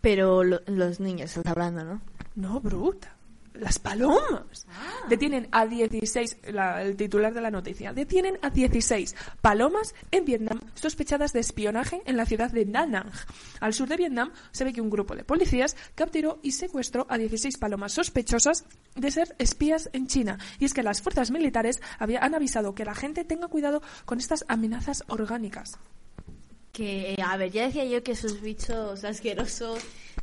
Pero 0.01 0.43
lo- 0.43 0.62
los 0.67 1.00
niños 1.00 1.36
estás 1.36 1.51
hablando, 1.51 1.84
¿no? 1.84 2.01
No, 2.36 2.60
bruta. 2.60 3.15
Las 3.59 3.79
palomas. 3.79 4.65
Detienen 5.09 5.47
a 5.51 5.65
16, 5.65 6.37
la- 6.51 6.81
el 6.83 6.95
titular 6.95 7.33
de 7.33 7.41
la 7.41 7.51
noticia, 7.51 7.93
detienen 7.93 8.37
a 8.41 8.49
16 8.49 9.15
palomas 9.41 9.95
en 10.11 10.25
Vietnam 10.25 10.59
sospechadas 10.75 11.33
de 11.33 11.39
espionaje 11.39 12.01
en 12.05 12.17
la 12.17 12.25
ciudad 12.25 12.51
de 12.51 12.65
Da 12.65 12.85
Nang. 12.85 13.11
Al 13.59 13.73
sur 13.73 13.87
de 13.87 13.97
Vietnam 13.97 14.31
se 14.51 14.63
ve 14.63 14.73
que 14.73 14.81
un 14.81 14.89
grupo 14.89 15.15
de 15.15 15.23
policías 15.23 15.75
capturó 15.95 16.39
y 16.43 16.51
secuestró 16.51 17.05
a 17.09 17.17
16 17.17 17.57
palomas 17.57 17.93
sospechosas 17.93 18.65
de 18.95 19.11
ser 19.11 19.35
espías 19.39 19.89
en 19.93 20.07
China. 20.07 20.37
Y 20.59 20.65
es 20.65 20.73
que 20.73 20.83
las 20.83 21.01
fuerzas 21.01 21.31
militares 21.31 21.81
había- 21.99 22.23
han 22.23 22.35
avisado 22.35 22.75
que 22.75 22.85
la 22.85 22.95
gente 22.95 23.23
tenga 23.25 23.47
cuidado 23.47 23.81
con 24.05 24.19
estas 24.19 24.45
amenazas 24.47 25.03
orgánicas. 25.07 25.77
Que, 26.77 27.17
a 27.25 27.36
ver, 27.38 27.51
ya 27.51 27.65
decía 27.65 27.86
yo 27.86 28.03
que 28.03 28.12
esos 28.12 28.39
bichos 28.39 29.03
asquerosos 29.03 29.79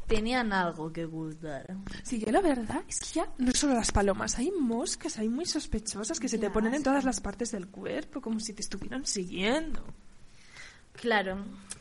tenían 0.06 0.52
algo 0.52 0.92
que 0.92 1.04
gustar. 1.04 1.66
Sí, 2.04 2.22
yo 2.24 2.30
la 2.30 2.40
verdad 2.40 2.84
es 2.88 3.00
que 3.00 3.06
ya 3.18 3.28
no 3.38 3.50
solo 3.50 3.74
las 3.74 3.90
palomas, 3.90 4.38
hay 4.38 4.52
moscas, 4.52 5.18
hay 5.18 5.28
muy 5.28 5.46
sospechosas 5.46 6.20
que 6.20 6.28
se 6.28 6.38
te 6.38 6.50
ponen 6.50 6.72
en 6.74 6.84
todas 6.84 7.02
las 7.02 7.20
partes 7.20 7.50
del 7.50 7.66
cuerpo, 7.66 8.20
como 8.20 8.38
si 8.38 8.52
te 8.52 8.62
estuvieran 8.62 9.04
siguiendo. 9.04 9.84
Claro. 10.92 11.38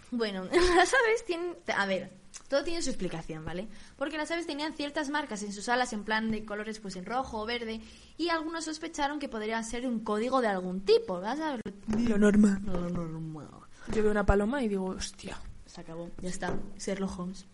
Bueno, 0.09 0.45
las 0.75 0.91
aves 0.91 1.23
tienen... 1.27 1.55
A 1.77 1.85
ver, 1.85 2.09
todo 2.47 2.63
tiene 2.63 2.81
su 2.81 2.89
explicación, 2.89 3.45
¿vale? 3.45 3.67
Porque 3.95 4.17
las 4.17 4.31
aves 4.31 4.47
tenían 4.47 4.73
ciertas 4.73 5.11
marcas 5.11 5.43
en 5.43 5.53
sus 5.53 5.69
alas 5.69 5.93
en 5.93 6.03
plan 6.03 6.31
de 6.31 6.45
colores 6.45 6.79
pues 6.79 6.95
en 6.95 7.05
rojo 7.05 7.43
o 7.43 7.45
verde 7.45 7.79
y 8.17 8.29
algunos 8.29 8.65
sospecharon 8.65 9.19
que 9.19 9.29
podrían 9.29 9.63
ser 9.63 9.85
un 9.85 9.99
código 9.99 10.41
de 10.41 10.47
algún 10.47 10.81
tipo, 10.81 11.21
¿vas 11.21 11.39
a 11.39 11.57
ver? 11.57 11.61
Lo 12.09 12.17
normal. 12.17 12.59
No, 12.65 12.89
no, 12.89 13.07
no. 13.07 13.62
Yo 13.91 14.01
veo 14.01 14.11
una 14.11 14.25
paloma 14.25 14.63
y 14.63 14.67
digo, 14.67 14.85
hostia. 14.85 15.37
Se 15.65 15.81
acabó, 15.81 16.09
ya 16.21 16.29
está. 16.29 16.55
Sherlock 16.77 17.19
Holmes. 17.19 17.45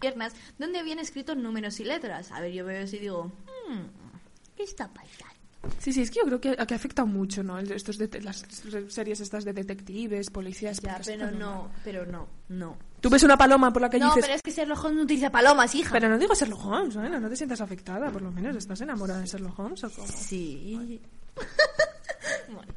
Piernas, 0.00 0.34
donde 0.58 0.78
habían 0.78 0.98
escrito 0.98 1.34
números 1.34 1.80
y 1.80 1.84
letras. 1.84 2.32
A 2.32 2.40
ver, 2.40 2.52
yo 2.52 2.64
veo 2.64 2.82
eso 2.82 2.96
y 2.96 3.00
digo, 3.00 3.24
hmm, 3.24 3.80
¿qué 4.56 4.62
está 4.62 4.88
pasando? 4.88 5.36
Sí, 5.78 5.92
sí, 5.92 6.02
es 6.02 6.10
que 6.10 6.20
yo 6.20 6.26
creo 6.26 6.40
que, 6.40 6.56
que 6.66 6.74
afecta 6.74 7.04
mucho, 7.04 7.42
¿no? 7.42 7.58
Estos 7.58 7.98
de, 7.98 8.08
las 8.20 8.44
series 8.88 9.20
estas 9.20 9.44
de 9.44 9.52
detectives, 9.52 10.30
policías. 10.30 10.80
Ya, 10.80 11.00
pero 11.04 11.30
no, 11.30 11.70
pero 11.82 12.06
no, 12.06 12.28
no. 12.48 12.76
Tú 13.00 13.10
ves 13.10 13.22
una 13.24 13.36
paloma 13.36 13.72
por 13.72 13.82
la 13.82 13.90
y 13.92 13.98
No, 13.98 14.06
dices... 14.06 14.22
pero 14.22 14.34
es 14.34 14.42
que 14.42 14.50
Sherlock 14.50 14.84
Holmes 14.84 14.96
no 14.96 15.02
utiliza 15.02 15.30
palomas, 15.30 15.74
hija. 15.74 15.90
Pero 15.92 16.08
no 16.08 16.18
digo 16.18 16.34
Sherlock 16.34 16.64
Holmes, 16.64 16.94
bueno, 16.94 17.18
no 17.18 17.28
te 17.28 17.36
sientas 17.36 17.60
afectada, 17.60 18.10
por 18.10 18.22
lo 18.22 18.30
menos. 18.30 18.56
¿Estás 18.56 18.80
enamorada 18.80 19.20
de 19.20 19.26
Sherlock 19.26 19.58
Holmes 19.58 19.84
o 19.84 19.90
cómo? 19.90 20.06
Sí. 20.08 21.00
bueno. 22.48 22.72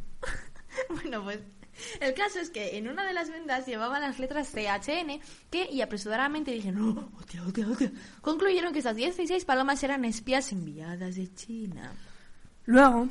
bueno, 0.89 1.23
pues 1.23 1.39
el 1.99 2.13
caso 2.13 2.39
es 2.39 2.49
que 2.49 2.77
en 2.77 2.87
una 2.87 3.05
de 3.05 3.13
las 3.13 3.29
vendas 3.29 3.65
llevaban 3.65 4.01
las 4.01 4.19
letras 4.19 4.51
CHN 4.51 5.19
que, 5.49 5.69
y 5.71 5.81
apresuradamente 5.81 6.51
dijeron, 6.51 6.95
no, 6.95 7.11
hostia, 7.17 7.43
hostia, 7.43 7.67
hostia. 7.67 7.91
Concluyeron 8.21 8.73
que 8.73 8.79
esas 8.79 8.95
16 8.95 9.45
palomas 9.45 9.83
eran 9.83 10.05
espías 10.05 10.51
enviadas 10.51 11.15
de 11.15 11.33
China. 11.33 11.93
Luego, 12.65 13.07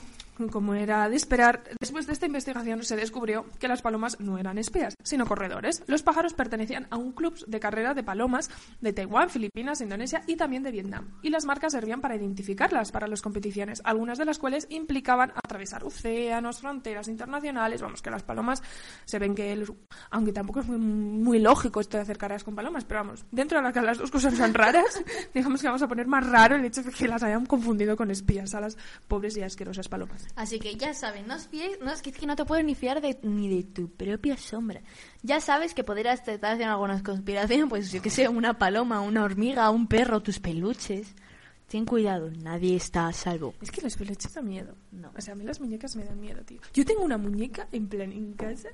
como 0.50 0.74
era 0.74 1.08
de 1.08 1.16
esperar, 1.16 1.64
después 1.80 2.06
de 2.06 2.12
esta 2.12 2.26
investigación 2.26 2.82
se 2.84 2.96
descubrió 2.96 3.46
que 3.58 3.66
las 3.68 3.82
palomas 3.82 4.20
no 4.20 4.38
eran 4.38 4.58
espías, 4.58 4.94
sino 5.02 5.26
corredores. 5.26 5.82
Los 5.86 6.02
pájaros 6.02 6.34
pertenecían 6.34 6.86
a 6.90 6.96
un 6.96 7.12
club 7.12 7.36
de 7.46 7.60
carrera 7.60 7.94
de 7.94 8.04
palomas 8.04 8.48
de 8.80 8.92
Taiwán, 8.92 9.30
Filipinas, 9.30 9.80
Indonesia 9.80 10.22
y 10.26 10.36
también 10.36 10.62
de 10.62 10.70
Vietnam. 10.70 11.08
Y 11.22 11.30
las 11.30 11.44
marcas 11.44 11.72
servían 11.72 12.00
para 12.00 12.14
identificarlas 12.16 12.92
para 12.92 13.08
las 13.08 13.20
competiciones, 13.22 13.80
algunas 13.84 14.18
de 14.18 14.24
las 14.24 14.38
cuales 14.38 14.66
implicaban 14.70 15.32
atravesar 15.34 15.82
océanos, 15.84 16.60
fronteras 16.60 17.08
internacionales. 17.08 17.82
Vamos, 17.82 18.02
que 18.02 18.10
las 18.10 18.22
palomas 18.22 18.62
se 19.04 19.18
ven 19.18 19.34
que, 19.34 19.52
el- 19.52 19.72
aunque 20.10 20.32
tampoco 20.32 20.60
es 20.60 20.66
muy, 20.68 20.78
muy 20.78 21.38
lógico 21.40 21.80
esto 21.80 21.96
de 21.96 22.02
hacer 22.04 22.18
carreras 22.18 22.44
con 22.44 22.54
palomas, 22.54 22.84
pero 22.84 23.00
vamos, 23.00 23.24
dentro 23.32 23.60
de 23.60 23.82
las 23.82 23.98
dos 23.98 24.10
cosas 24.10 24.34
son 24.34 24.54
raras, 24.54 25.02
digamos 25.34 25.60
que 25.60 25.66
vamos 25.66 25.82
a 25.82 25.88
poner 25.88 26.06
más 26.06 26.26
raro 26.26 26.56
el 26.56 26.64
hecho 26.64 26.82
de 26.82 26.90
que 26.92 27.08
las 27.08 27.22
hayan 27.22 27.46
confundido 27.46 27.96
con 27.96 28.10
espías 28.10 28.54
a 28.54 28.60
las 28.60 28.76
pobres 29.08 29.36
y 29.36 29.42
asquerosas 29.42 29.88
palomas. 29.88 30.27
Así 30.34 30.58
que 30.58 30.76
ya 30.76 30.94
saben, 30.94 31.26
no 31.26 31.34
os 31.34 31.48
fiéis, 31.48 31.78
no 31.80 31.92
es 31.92 32.02
que, 32.02 32.12
no 32.26 32.36
te 32.36 32.44
puedes 32.44 32.64
ni 32.64 32.74
fiar 32.74 33.00
de, 33.00 33.18
ni 33.22 33.48
de 33.48 33.64
tu 33.64 33.90
propia 33.90 34.36
sombra. 34.36 34.80
Ya 35.22 35.40
sabes 35.40 35.74
que 35.74 35.84
podrías 35.84 36.22
tratar 36.22 36.54
haciendo 36.54 36.74
algunas 36.74 37.02
conspiraciones, 37.02 37.66
pues 37.68 37.90
yo 37.90 38.00
que 38.00 38.10
sé, 38.10 38.28
una 38.28 38.58
paloma, 38.58 39.00
una 39.00 39.24
hormiga, 39.24 39.70
un 39.70 39.88
perro, 39.88 40.22
tus 40.22 40.38
peluches. 40.38 41.14
Ten 41.68 41.84
cuidado, 41.84 42.30
nadie 42.42 42.76
está 42.76 43.08
a 43.08 43.12
salvo. 43.12 43.52
Es 43.60 43.70
que 43.70 43.82
los 43.82 43.94
peluches 43.94 44.32
dan 44.32 44.48
miedo. 44.48 44.74
No. 44.90 45.12
O 45.14 45.20
sea, 45.20 45.34
a 45.34 45.36
mí 45.36 45.44
las 45.44 45.60
muñecas 45.60 45.94
me 45.96 46.04
dan 46.04 46.18
miedo, 46.18 46.42
tío. 46.42 46.58
Yo 46.72 46.82
tengo 46.86 47.02
una 47.04 47.18
muñeca 47.18 47.68
en 47.72 47.86
plan 47.88 48.10
en 48.10 48.32
casa. 48.32 48.70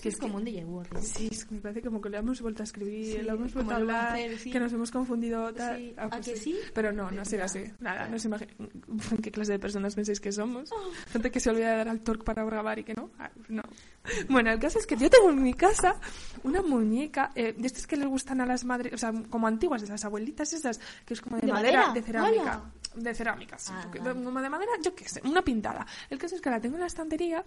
Que 0.00 0.08
es 0.08 0.16
como 0.16 0.38
un 0.38 0.46
déjà. 0.46 0.64
Sí, 1.02 1.28
es 1.30 1.44
que 1.44 1.56
me 1.56 1.60
parece 1.60 1.82
como 1.82 2.00
que 2.00 2.08
le 2.08 2.16
hemos 2.16 2.40
vuelto 2.40 2.62
a 2.62 2.64
escribir, 2.64 3.16
Sí, 3.18 3.22
lo 3.22 3.34
hemos 3.34 3.52
vuelto 3.52 3.72
a 3.72 3.74
a 3.74 3.76
hablar, 3.76 4.12
hacer, 4.14 4.38
sí. 4.38 4.50
que 4.50 4.60
nos 4.60 4.72
hemos 4.72 4.90
confundido. 4.90 5.52
Tal. 5.52 5.76
Sí, 5.76 5.94
Ah, 5.98 6.04
¿a 6.04 6.08
pues 6.08 6.24
que 6.26 6.36
sí? 6.36 6.56
Pero 6.72 6.90
no, 6.90 7.10
no 7.10 7.22
será 7.26 7.44
así. 7.44 7.64
Nada, 7.80 8.08
no 8.08 8.16
os 8.16 8.24
imagi- 8.26 8.48
¿Qué 9.22 9.30
clase 9.30 9.52
de 9.52 9.58
personas 9.58 9.94
pensáis 9.94 10.18
que 10.18 10.32
somos? 10.32 10.70
Gente 11.12 11.30
que 11.30 11.40
se 11.40 11.50
olvida 11.50 11.72
de 11.72 11.76
dar 11.76 11.88
al 11.90 12.00
torque 12.00 12.24
para 12.24 12.44
grabar 12.46 12.78
y 12.78 12.84
que 12.84 12.94
no. 12.94 13.10
Ah, 13.18 13.30
no. 13.50 13.62
Bueno, 14.28 14.50
el 14.50 14.58
caso 14.58 14.78
es 14.78 14.86
que 14.86 14.96
yo 14.96 15.10
tengo 15.10 15.30
en 15.30 15.42
mi 15.42 15.54
casa 15.54 15.96
una 16.42 16.62
muñeca 16.62 17.32
eh, 17.34 17.54
de 17.56 17.66
estas 17.66 17.86
que 17.86 17.96
les 17.96 18.06
gustan 18.06 18.40
a 18.40 18.46
las 18.46 18.64
madres, 18.64 18.92
o 18.92 18.98
sea, 18.98 19.12
como 19.30 19.46
antiguas, 19.46 19.82
de 19.82 19.88
las 19.88 20.04
abuelitas 20.04 20.52
esas, 20.52 20.80
que 21.04 21.14
es 21.14 21.20
como 21.20 21.36
de, 21.36 21.46
¿De 21.46 21.52
madera, 21.52 21.88
madera? 21.88 21.94
de 21.94 22.02
cerámica. 22.02 22.62
De 22.94 23.14
cerámica, 23.14 23.58
sí. 23.58 23.72
Ah, 23.74 23.80
porque 23.82 24.00
vale. 24.00 24.22
como 24.22 24.40
de 24.40 24.50
madera, 24.50 24.72
yo 24.82 24.94
qué 24.94 25.08
sé, 25.08 25.20
una 25.24 25.42
pintada. 25.42 25.86
El 26.10 26.18
caso 26.18 26.34
es 26.34 26.40
que 26.40 26.50
la 26.50 26.60
tengo 26.60 26.76
en 26.76 26.80
la 26.80 26.86
estantería 26.86 27.44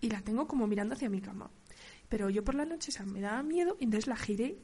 y 0.00 0.08
la 0.08 0.20
tengo 0.20 0.46
como 0.46 0.66
mirando 0.66 0.94
hacia 0.94 1.08
mi 1.08 1.20
cama. 1.20 1.50
Pero 2.08 2.30
yo 2.30 2.44
por 2.44 2.54
la 2.54 2.64
noche, 2.64 2.90
o 2.90 2.92
sea, 2.92 3.04
me 3.06 3.20
daba 3.20 3.42
miedo 3.42 3.76
y 3.80 3.84
entonces 3.84 4.06
la 4.06 4.16
giré. 4.16 4.58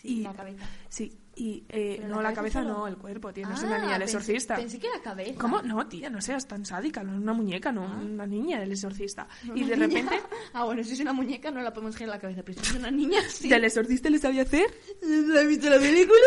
Sí, 0.00 0.20
y, 0.20 0.22
la 0.22 0.32
cabeza. 0.34 0.64
Sí, 0.88 1.18
y 1.34 1.64
eh, 1.68 2.00
no, 2.06 2.16
la 2.16 2.30
la 2.30 2.34
cabeza 2.34 2.60
cabeza 2.60 2.62
solo. 2.62 2.74
no, 2.80 2.86
el 2.86 2.96
cuerpo, 2.96 3.32
tío. 3.32 3.48
No 3.48 3.54
es 3.54 3.62
Ah, 3.62 3.66
una 3.66 3.78
niña 3.78 3.92
del 3.98 4.02
pensé- 4.02 4.04
exorcista. 4.04 4.56
Pensé 4.56 4.78
que 4.78 4.86
era 4.88 5.00
cabeza. 5.00 5.38
¿Cómo? 5.40 5.62
No, 5.62 5.86
tía, 5.86 6.08
no 6.10 6.20
seas 6.20 6.46
tan 6.46 6.64
sádica, 6.64 7.02
no 7.02 7.14
es 7.14 7.18
una 7.20 7.32
muñeca, 7.32 7.72
no, 7.72 7.82
una 7.84 8.26
niña 8.26 8.60
del 8.60 8.72
exorcista. 8.72 9.26
y 9.54 9.64
de 9.64 9.76
niña. 9.76 9.86
repente, 9.86 10.20
Ah, 10.52 10.64
bueno, 10.64 10.84
si 10.84 10.92
es 10.92 11.00
una 11.00 11.12
muñeca 11.12 11.50
no 11.50 11.60
la 11.62 11.72
podemos 11.72 11.96
girar 11.96 12.10
la 12.14 12.20
cabeza, 12.20 12.42
pero 12.44 12.62
si 12.62 12.70
es 12.70 12.78
una 12.78 12.90
niña, 12.92 13.20
sí. 13.28 13.48
¿del 13.48 13.64
exorcista 13.64 14.10
le 14.10 14.18
sabía 14.18 14.42
hacer? 14.42 14.66
¿Has 15.02 15.46
visto 15.48 15.68
la 15.70 15.78
película? 15.78 16.18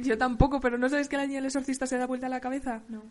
Yo 0.00 0.16
tampoco, 0.16 0.60
pero 0.60 0.78
¿no 0.78 0.88
sabes 0.88 1.08
que 1.08 1.16
la 1.16 1.26
niña 1.26 1.38
del 1.38 1.46
exorcista 1.46 1.86
se 1.86 1.98
da 1.98 2.06
vuelta 2.06 2.26
a 2.26 2.30
la 2.30 2.40
cabeza? 2.40 2.82
No. 2.88 3.02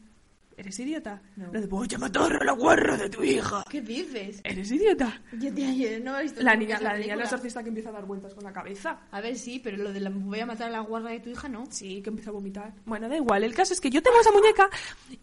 ¿Eres 0.57 0.79
idiota? 0.79 1.21
No. 1.37 1.51
Lo 1.51 1.59
de 1.61 1.67
voy 1.67 1.87
a 1.95 1.97
matar 1.97 2.33
a 2.41 2.43
la 2.45 2.51
guarra 2.51 2.97
de 2.97 3.09
tu 3.09 3.23
hija. 3.23 3.63
¿Qué 3.69 3.81
dices? 3.81 4.41
¿Eres 4.43 4.71
idiota? 4.71 5.21
Yo, 5.39 5.53
tía, 5.53 5.73
yo 5.73 5.99
no 6.03 6.19
he 6.19 6.23
visto 6.23 6.41
La 6.43 6.55
niña, 6.55 6.79
la 6.79 6.89
niña 6.89 6.91
del 6.91 7.01
película. 7.03 7.23
exorcista 7.23 7.63
que 7.63 7.69
empieza 7.69 7.89
a 7.89 7.93
dar 7.93 8.05
vueltas 8.05 8.33
con 8.33 8.43
la 8.43 8.53
cabeza. 8.53 8.99
A 9.11 9.21
ver, 9.21 9.37
sí, 9.37 9.59
pero 9.63 9.77
lo 9.77 9.91
de 9.91 9.99
la 9.99 10.09
voy 10.09 10.39
a 10.39 10.45
matar 10.45 10.67
a 10.67 10.71
la 10.71 10.79
guarda 10.81 11.09
de 11.09 11.19
tu 11.19 11.29
hija, 11.29 11.47
no. 11.49 11.63
Sí, 11.69 12.01
que 12.01 12.09
empieza 12.09 12.29
a 12.29 12.33
vomitar. 12.33 12.73
Bueno, 12.85 13.09
da 13.09 13.15
igual. 13.15 13.43
El 13.43 13.53
caso 13.55 13.73
es 13.73 13.81
que 13.81 13.89
yo 13.89 14.03
tengo 14.03 14.19
esa 14.19 14.31
muñeca 14.31 14.69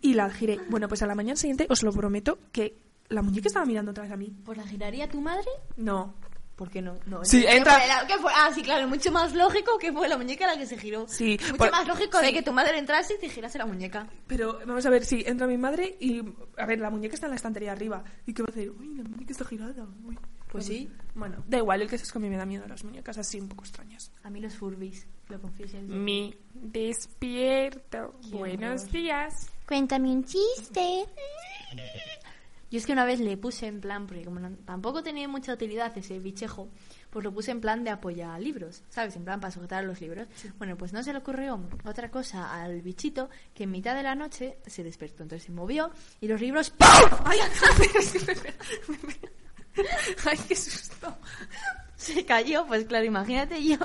y 0.01 0.15
la 0.15 0.29
giré. 0.31 0.59
Bueno, 0.69 0.89
pues 0.89 1.03
a 1.03 1.07
la 1.07 1.15
mañana 1.15 1.37
siguiente 1.37 1.67
os 1.71 1.83
lo 1.83 1.93
prometo 1.93 2.39
que 2.51 2.77
la 3.11 3.23
muñeca 3.23 3.47
estaba 3.49 3.65
mirando 3.65 3.91
otra 3.93 4.03
vez 4.05 4.13
a 4.13 4.17
mí. 4.17 4.35
¿Pues 4.45 4.59
la 4.59 4.65
giraría 4.67 5.09
tu 5.09 5.21
madre? 5.21 5.47
No. 5.77 6.15
¿Por 6.59 6.71
qué 6.71 6.83
no? 6.83 6.99
no 7.07 7.25
Sí, 7.25 7.43
¿qué 7.43 7.57
entra- 7.57 7.79
fue 7.79 7.87
la- 7.87 8.07
qué 8.09 8.19
fue? 8.19 8.33
Ah, 8.35 8.51
sí, 8.53 8.63
claro, 8.63 8.89
mucho 8.89 9.13
más 9.13 9.33
lógico 9.33 9.79
que 9.79 9.93
fue 9.93 10.09
la 10.09 10.19
muñeca 10.19 10.45
la 10.45 10.59
que 10.59 10.67
se 10.67 10.77
giró. 10.77 11.07
Sí, 11.07 11.39
Mucho 11.41 11.57
por- 11.57 11.71
más 11.71 11.87
lógico 11.87 12.19
sí. 12.19 12.27
de 12.27 12.33
que 12.33 12.43
tu 12.43 12.53
madre 12.53 12.77
entrase 12.79 13.15
y 13.15 13.19
te 13.19 13.29
girase 13.29 13.59
la 13.59 13.65
muñeca. 13.67 14.09
Pero 14.27 14.59
vamos 14.67 14.85
a 14.85 14.91
ver, 14.91 15.05
sí, 15.07 15.23
entra 15.25 15.47
mi 15.47 15.57
madre 15.57 15.97
y. 16.01 16.21
A 16.59 16.67
ver, 16.67 16.81
la 16.81 16.91
muñeca 16.91 17.15
está 17.15 17.27
en 17.27 17.31
la 17.31 17.37
estantería 17.37 17.71
arriba. 17.71 18.03
¿Y 18.27 18.35
qué 18.35 18.43
va 18.43 18.49
a 18.49 18.51
hacer? 18.51 18.71
Uy, 18.71 18.97
la 18.97 19.05
muñeca 19.05 19.31
está 19.31 19.45
girada. 19.45 19.87
Uy. 20.05 20.19
Pues 20.51 20.67
sí. 20.67 20.91
Bueno, 21.15 21.45
da 21.47 21.59
igual, 21.59 21.83
el 21.83 21.89
caso 21.89 22.03
es 22.03 22.11
que 22.11 22.19
a 22.19 22.21
mí 22.23 22.29
me 22.29 22.37
da 22.37 22.45
miedo 22.47 22.67
las 22.67 22.83
muñecas 22.83 23.19
así 23.19 23.39
un 23.39 23.49
poco 23.49 23.63
extrañas. 23.65 24.11
A 24.25 24.31
mí 24.31 24.41
los 24.41 24.55
furbis, 24.57 25.07
lo 25.29 25.41
confieso. 25.41 25.77
Mi 25.83 26.35
despierto. 26.55 28.15
Qué 28.23 28.37
Buenos 28.37 28.81
horror. 28.83 28.93
días. 28.93 29.47
Cuéntame 29.67 30.11
un 30.11 30.25
chiste. 30.25 31.05
Yo 32.71 32.79
es 32.79 32.85
que 32.87 32.93
una 32.93 33.05
vez 33.07 33.19
le 33.21 33.37
puse 33.39 33.67
en 33.67 33.81
plan, 33.81 34.07
porque 34.07 34.25
como 34.25 34.41
no- 34.41 34.55
tampoco 34.67 35.03
tenía 35.03 35.27
mucha 35.27 35.55
utilidad 35.55 35.97
ese 35.97 36.19
bichejo, 36.19 36.69
pues 37.09 37.25
lo 37.25 37.33
puse 37.33 37.51
en 37.51 37.61
plan 37.63 37.83
de 37.83 37.91
apoyar 37.91 38.39
libros, 38.41 38.83
¿sabes? 38.91 39.17
En 39.17 39.25
plan 39.25 39.41
para 39.41 39.51
sujetar 39.51 39.85
los 39.85 40.01
libros. 40.03 40.29
Bueno, 40.59 40.77
pues 40.77 40.93
no 40.93 41.03
se 41.03 41.13
le 41.13 41.19
ocurrió 41.21 41.59
otra 41.87 42.11
cosa 42.11 42.53
al 42.63 42.83
bichito 42.83 43.31
que 43.55 43.65
en 43.65 43.71
mitad 43.71 43.95
de 43.97 44.03
la 44.03 44.15
noche 44.15 44.59
se 44.67 44.85
despertó, 44.85 45.23
entonces 45.23 45.47
se 45.47 45.53
movió 45.53 45.91
y 46.21 46.29
los 46.29 46.41
libros 46.43 46.69
¡pum! 46.71 46.87
Ay, 47.25 47.39
Ay, 50.25 50.39
qué 50.49 50.57
susto. 50.57 51.17
se 51.97 52.25
cayó. 52.25 52.67
Pues 52.67 52.85
claro, 52.85 53.05
imagínate 53.05 53.63
yo 53.65 53.77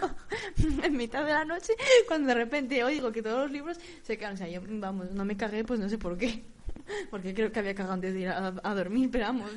en 0.83 0.97
mitad 0.97 1.25
de 1.25 1.33
la 1.33 1.45
noche 1.45 1.73
cuando 2.07 2.27
de 2.29 2.33
repente 2.35 2.83
oigo 2.83 3.11
que 3.11 3.21
todos 3.21 3.43
los 3.43 3.51
libros 3.51 3.77
se 4.01 4.17
caen. 4.17 4.33
O 4.33 4.37
sea, 4.37 4.47
yo, 4.47 4.61
vamos, 4.65 5.11
no 5.11 5.23
me 5.25 5.37
cagué, 5.37 5.63
pues 5.63 5.79
no 5.79 5.87
sé 5.89 5.97
por 5.97 6.17
qué. 6.17 6.43
Porque 7.11 7.33
creo 7.33 7.51
que 7.51 7.59
había 7.59 7.75
cagado 7.75 7.93
antes 7.93 8.13
de 8.13 8.21
ir 8.21 8.29
a, 8.29 8.53
a 8.63 8.75
dormir, 8.75 9.09
pero 9.11 9.25
vamos, 9.25 9.51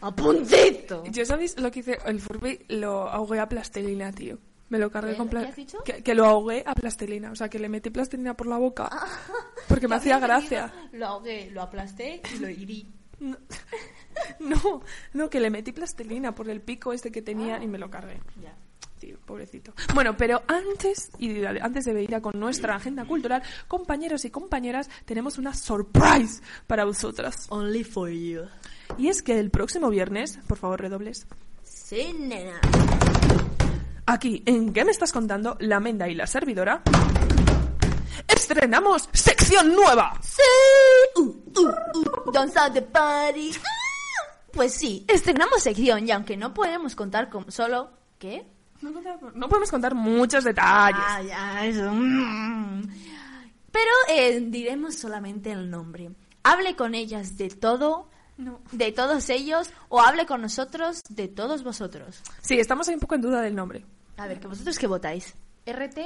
a 0.00 0.14
puntito. 0.14 1.04
Yo 1.10 1.24
sabéis 1.24 1.58
lo 1.60 1.70
que 1.70 1.80
hice, 1.80 1.98
el 2.06 2.20
Furby 2.20 2.64
lo 2.68 3.08
ahogué 3.08 3.38
a 3.40 3.48
plastilina, 3.48 4.12
tío. 4.12 4.38
Me 4.70 4.78
lo 4.78 4.90
cargué 4.90 5.12
¿Qué? 5.12 5.18
con 5.18 5.28
¿Qué 5.28 5.36
has 5.38 5.56
dicho? 5.56 5.78
Que, 5.84 6.02
que 6.02 6.14
lo 6.14 6.26
ahogué 6.26 6.62
a 6.64 6.74
plastilina. 6.74 7.32
O 7.32 7.34
sea, 7.34 7.48
que 7.48 7.58
le 7.58 7.68
metí 7.68 7.90
plastilina 7.90 8.34
por 8.34 8.46
la 8.46 8.56
boca. 8.56 8.88
porque 9.68 9.88
me 9.88 9.96
hacía 9.96 10.18
gracia. 10.20 10.72
Lo 10.92 11.06
ahogué, 11.06 11.50
lo 11.50 11.60
aplasté 11.62 12.22
y 12.34 12.38
lo 12.38 12.46
herí. 12.46 12.86
No, 13.18 13.36
no, 14.40 14.82
no, 15.12 15.28
que 15.28 15.40
le 15.40 15.50
metí 15.50 15.72
plastilina 15.72 16.34
por 16.34 16.48
el 16.48 16.60
pico 16.62 16.92
este 16.92 17.10
que 17.10 17.20
tenía 17.20 17.62
y 17.62 17.66
me 17.66 17.78
lo 17.78 17.90
cargué. 17.90 18.20
Ya. 18.40 18.54
Tío, 19.00 19.16
pobrecito. 19.24 19.72
Bueno, 19.94 20.14
pero 20.16 20.42
antes, 20.46 21.10
y 21.18 21.32
de- 21.32 21.58
antes 21.62 21.86
de 21.86 22.02
ir 22.02 22.14
a 22.14 22.20
con 22.20 22.38
nuestra 22.38 22.76
agenda 22.76 23.06
cultural, 23.06 23.42
compañeros 23.66 24.26
y 24.26 24.30
compañeras, 24.30 24.90
tenemos 25.06 25.38
una 25.38 25.54
surprise 25.54 26.42
para 26.66 26.84
vosotras. 26.84 27.46
Only 27.48 27.82
for 27.82 28.10
you. 28.10 28.42
Y 28.98 29.08
es 29.08 29.22
que 29.22 29.38
el 29.40 29.50
próximo 29.50 29.88
viernes, 29.88 30.38
por 30.46 30.58
favor, 30.58 30.80
redobles, 30.82 31.26
Sí, 31.62 32.14
nena. 32.18 32.60
aquí 34.06 34.42
en 34.44 34.72
¿Qué 34.74 34.84
me 34.84 34.90
estás 34.90 35.12
contando? 35.12 35.56
La 35.60 35.80
Menda 35.80 36.06
y 36.08 36.14
la 36.14 36.26
servidora, 36.26 36.82
estrenamos 38.28 39.08
sección 39.14 39.74
nueva. 39.74 40.12
Sí. 40.22 40.42
Uh, 41.16 41.20
uh, 41.22 41.68
uh. 42.28 42.32
Don't 42.32 42.50
stop 42.50 42.74
the 42.74 42.82
party. 42.82 43.52
Ah. 43.56 44.40
Pues 44.52 44.74
sí, 44.74 45.04
estrenamos 45.08 45.62
sección 45.62 46.06
y 46.06 46.10
aunque 46.10 46.36
no 46.36 46.52
podemos 46.52 46.94
contar 46.96 47.30
con 47.30 47.50
solo... 47.50 47.92
¿Qué? 48.18 48.44
No 48.82 49.48
podemos 49.48 49.70
contar 49.70 49.94
muchos 49.94 50.44
detalles. 50.44 51.00
Ah, 51.04 51.22
ya, 51.22 51.66
eso. 51.66 51.90
mm. 51.92 52.82
Pero 53.72 53.90
eh, 54.08 54.40
diremos 54.48 54.96
solamente 54.96 55.52
el 55.52 55.70
nombre. 55.70 56.10
Hable 56.42 56.74
con 56.76 56.94
ellas 56.94 57.36
de 57.36 57.48
todo, 57.50 58.08
No. 58.36 58.60
de 58.72 58.90
todos 58.92 59.28
ellos, 59.30 59.70
o 59.88 60.00
hable 60.00 60.26
con 60.26 60.40
nosotros 60.42 61.02
de 61.08 61.28
todos 61.28 61.62
vosotros. 61.62 62.22
Sí, 62.40 62.58
estamos 62.58 62.88
ahí 62.88 62.94
un 62.94 63.00
poco 63.00 63.14
en 63.14 63.20
duda 63.22 63.42
del 63.42 63.54
nombre. 63.54 63.84
A 64.16 64.26
ver, 64.26 64.40
que 64.40 64.46
vosotros 64.48 64.78
qué 64.78 64.86
votáis. 64.86 65.34
RT, 65.66 65.98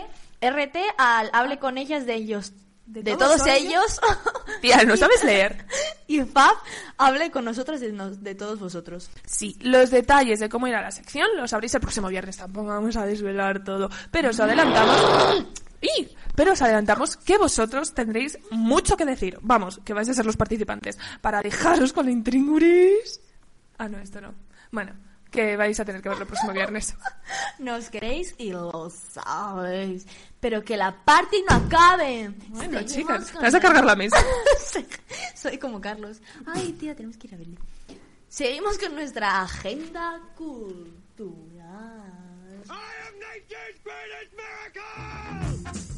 RT 0.42 0.76
al 0.98 1.30
hable 1.32 1.58
con 1.58 1.78
ellas 1.78 2.04
de 2.06 2.14
ellos, 2.14 2.52
¿De 2.86 3.02
de, 3.02 3.16
todos 3.16 3.36
todos, 3.38 3.46
ellos? 3.48 4.00
Tía, 4.60 4.82
¿no 4.84 4.96
sabes 4.96 5.24
leer? 5.24 5.64
y 6.06 6.20
Fab 6.22 6.54
hable 6.98 7.30
con 7.30 7.44
nosotros 7.44 7.80
de, 7.80 7.92
nos- 7.92 8.22
de 8.22 8.34
todos 8.34 8.58
vosotros. 8.60 9.10
Sí, 9.26 9.56
los 9.62 9.90
detalles 9.90 10.38
de 10.40 10.48
cómo 10.48 10.66
irá 10.66 10.82
la 10.82 10.90
sección 10.90 11.28
los 11.36 11.50
sabréis 11.50 11.74
el 11.74 11.80
próximo 11.80 12.08
viernes. 12.08 12.36
Tampoco 12.36 12.66
vamos 12.68 12.96
a 12.96 13.06
desvelar 13.06 13.64
todo. 13.64 13.88
Pero 14.10 14.30
os 14.30 14.38
adelantamos. 14.40 15.46
¡Y! 15.80 16.08
Pero 16.34 16.52
os 16.52 16.62
adelantamos 16.62 17.16
que 17.16 17.38
vosotros 17.38 17.94
tendréis 17.94 18.38
mucho 18.50 18.96
que 18.96 19.04
decir. 19.04 19.38
Vamos, 19.42 19.80
que 19.84 19.92
vais 19.94 20.08
a 20.08 20.14
ser 20.14 20.26
los 20.26 20.36
participantes. 20.36 20.98
Para 21.20 21.40
dejaros 21.42 21.92
con 21.92 22.06
la 22.06 22.12
intringuris. 22.12 23.20
Ah, 23.78 23.88
no, 23.88 23.98
esto 23.98 24.20
no. 24.20 24.34
Bueno, 24.72 24.92
que 25.34 25.56
vais 25.56 25.78
a 25.80 25.84
tener 25.84 26.00
que 26.00 26.08
verlo 26.08 26.22
el 26.22 26.28
próximo 26.28 26.52
viernes. 26.52 26.94
Nos 27.58 27.90
queréis 27.90 28.36
y 28.38 28.52
lo 28.52 28.88
sabéis. 28.88 30.06
Pero 30.38 30.64
que 30.64 30.76
la 30.76 30.94
party 31.04 31.44
no 31.50 31.56
acabe. 31.56 32.30
Bueno, 32.48 32.78
Seguimos 32.78 32.92
chicas, 32.92 33.32
te 33.32 33.38
vas 33.38 33.54
a 33.54 33.60
cargar 33.60 33.84
la 33.84 33.96
mesa. 33.96 34.16
Soy 35.34 35.58
como 35.58 35.80
Carlos. 35.80 36.20
Ay, 36.46 36.72
tía, 36.74 36.94
tenemos 36.94 37.16
que 37.16 37.26
ir 37.26 37.34
a 37.34 37.38
verle. 37.38 37.56
Seguimos 38.28 38.78
con 38.78 38.94
nuestra 38.94 39.42
agenda 39.42 40.20
cultural. 40.36 41.64
I 42.66 42.72
am 45.74 45.93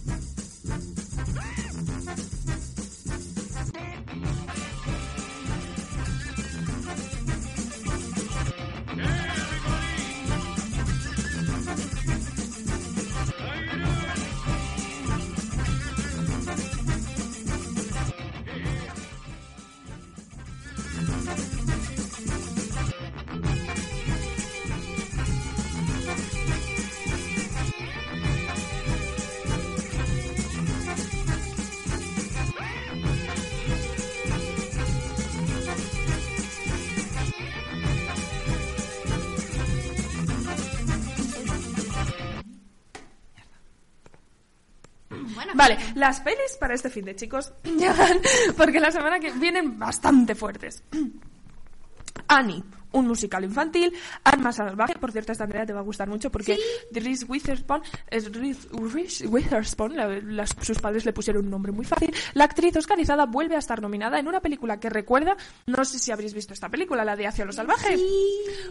Vale, 45.56 45.78
las 45.94 46.20
pelis 46.20 46.56
para 46.60 46.74
este 46.74 46.90
fin 46.90 47.04
de 47.06 47.16
chicos 47.16 47.52
llegan 47.64 48.20
porque 48.56 48.78
la 48.78 48.90
semana 48.90 49.18
que 49.18 49.32
vienen 49.32 49.78
bastante 49.78 50.34
fuertes. 50.34 50.82
Annie, 52.28 52.62
un 52.92 53.06
musical 53.08 53.44
infantil, 53.44 53.92
Alma 54.24 54.52
Salvaje, 54.52 54.94
por 54.94 55.12
cierto 55.12 55.32
esta 55.32 55.44
Andrea 55.44 55.66
te 55.66 55.72
va 55.72 55.80
a 55.80 55.82
gustar 55.82 56.08
mucho 56.08 56.30
porque 56.30 56.58
Reese 56.92 57.24
Witherspoon, 57.26 57.82
es 58.08 58.32
Reese, 58.32 58.68
Reese 58.72 59.26
Witherspoon 59.26 59.96
la- 59.96 60.08
las- 60.20 60.54
sus 60.62 60.78
padres 60.78 61.04
le 61.04 61.12
pusieron 61.12 61.44
un 61.44 61.50
nombre 61.50 61.72
muy 61.72 61.84
fácil, 61.84 62.14
la 62.34 62.44
actriz 62.44 62.76
oscarizada 62.76 63.26
vuelve 63.26 63.56
a 63.56 63.58
estar 63.58 63.80
nominada 63.82 64.18
en 64.18 64.28
una 64.28 64.40
película 64.40 64.78
que 64.80 64.88
recuerda, 64.90 65.36
no 65.66 65.84
sé 65.84 65.98
si 65.98 66.10
habréis 66.12 66.34
visto 66.34 66.52
esta 66.54 66.68
película, 66.68 67.04
la 67.04 67.16
de 67.16 67.26
Hacia 67.26 67.44
lo 67.44 67.52
Salvaje. 67.52 67.96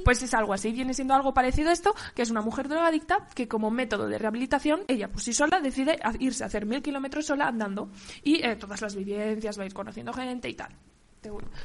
Pues 0.03 0.21
es 0.23 0.33
algo 0.33 0.53
así, 0.53 0.71
viene 0.71 0.93
siendo 0.93 1.13
algo 1.13 1.33
parecido 1.33 1.69
a 1.69 1.73
esto, 1.73 1.93
que 2.15 2.21
es 2.21 2.29
una 2.31 2.41
mujer 2.41 2.67
drogadicta 2.67 3.27
que 3.35 3.47
como 3.47 3.69
método 3.71 4.07
de 4.07 4.17
rehabilitación, 4.17 4.81
ella 4.87 5.09
por 5.09 5.21
sí 5.21 5.33
sola 5.33 5.59
decide 5.59 5.99
irse 6.19 6.43
a 6.43 6.47
hacer 6.47 6.65
mil 6.65 6.81
kilómetros 6.81 7.25
sola 7.25 7.47
andando 7.47 7.89
y 8.23 8.43
eh, 8.45 8.55
todas 8.55 8.81
las 8.81 8.95
vivencias, 8.95 9.57
va 9.59 9.63
a 9.63 9.65
ir 9.65 9.73
conociendo 9.73 10.13
gente 10.13 10.49
y 10.49 10.53
tal. 10.55 10.69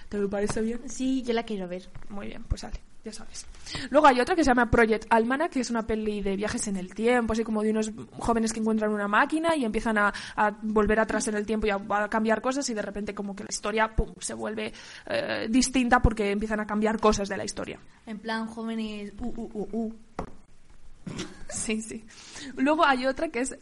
¿Te, 0.08 0.18
¿Te 0.18 0.28
parece 0.28 0.60
bien? 0.62 0.80
Sí, 0.88 1.22
yo 1.22 1.32
la 1.32 1.42
quiero 1.42 1.68
ver. 1.68 1.88
Muy 2.08 2.26
bien, 2.28 2.42
pues 2.44 2.62
sale, 2.62 2.80
ya 3.04 3.12
sabes. 3.12 3.46
Luego 3.90 4.06
hay 4.06 4.20
otra 4.20 4.34
que 4.34 4.44
se 4.44 4.50
llama 4.50 4.70
Project 4.70 5.06
Almanac, 5.10 5.52
que 5.52 5.60
es 5.60 5.70
una 5.70 5.86
peli 5.86 6.22
de 6.22 6.36
viajes 6.36 6.66
en 6.68 6.76
el 6.76 6.94
tiempo, 6.94 7.32
así 7.32 7.44
como 7.44 7.62
de 7.62 7.70
unos 7.70 7.90
jóvenes 8.18 8.52
que 8.52 8.60
encuentran 8.60 8.92
una 8.92 9.08
máquina 9.08 9.56
y 9.56 9.64
empiezan 9.64 9.98
a, 9.98 10.12
a 10.36 10.56
volver 10.62 11.00
atrás 11.00 11.28
en 11.28 11.34
el 11.34 11.46
tiempo 11.46 11.66
y 11.66 11.70
a, 11.70 11.76
a 11.88 12.08
cambiar 12.08 12.40
cosas 12.40 12.68
y 12.70 12.74
de 12.74 12.82
repente 12.82 13.14
como 13.14 13.34
que 13.34 13.44
la 13.44 13.50
historia 13.50 13.94
pum, 13.94 14.14
se 14.18 14.34
vuelve 14.34 14.72
eh, 15.06 15.46
distinta 15.48 16.00
porque 16.00 16.30
empiezan 16.30 16.60
a 16.60 16.66
cambiar 16.66 16.98
cosas 16.98 17.28
de 17.28 17.36
la 17.36 17.44
historia. 17.44 17.78
En 18.06 18.18
plan, 18.18 18.46
jóvenes. 18.46 19.12
Uh, 19.20 19.28
uh, 19.28 19.50
uh, 19.52 19.68
uh. 19.72 19.94
Sí, 21.48 21.82
sí. 21.82 22.04
Luego 22.56 22.84
hay 22.84 23.06
otra 23.06 23.28
que 23.28 23.40
es... 23.40 23.56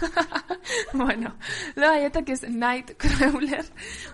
bueno, 0.92 1.36
luego 1.74 1.94
hay 1.94 2.04
otra 2.06 2.22
que 2.22 2.32
es 2.32 2.48
Nightcrawler, 2.48 3.64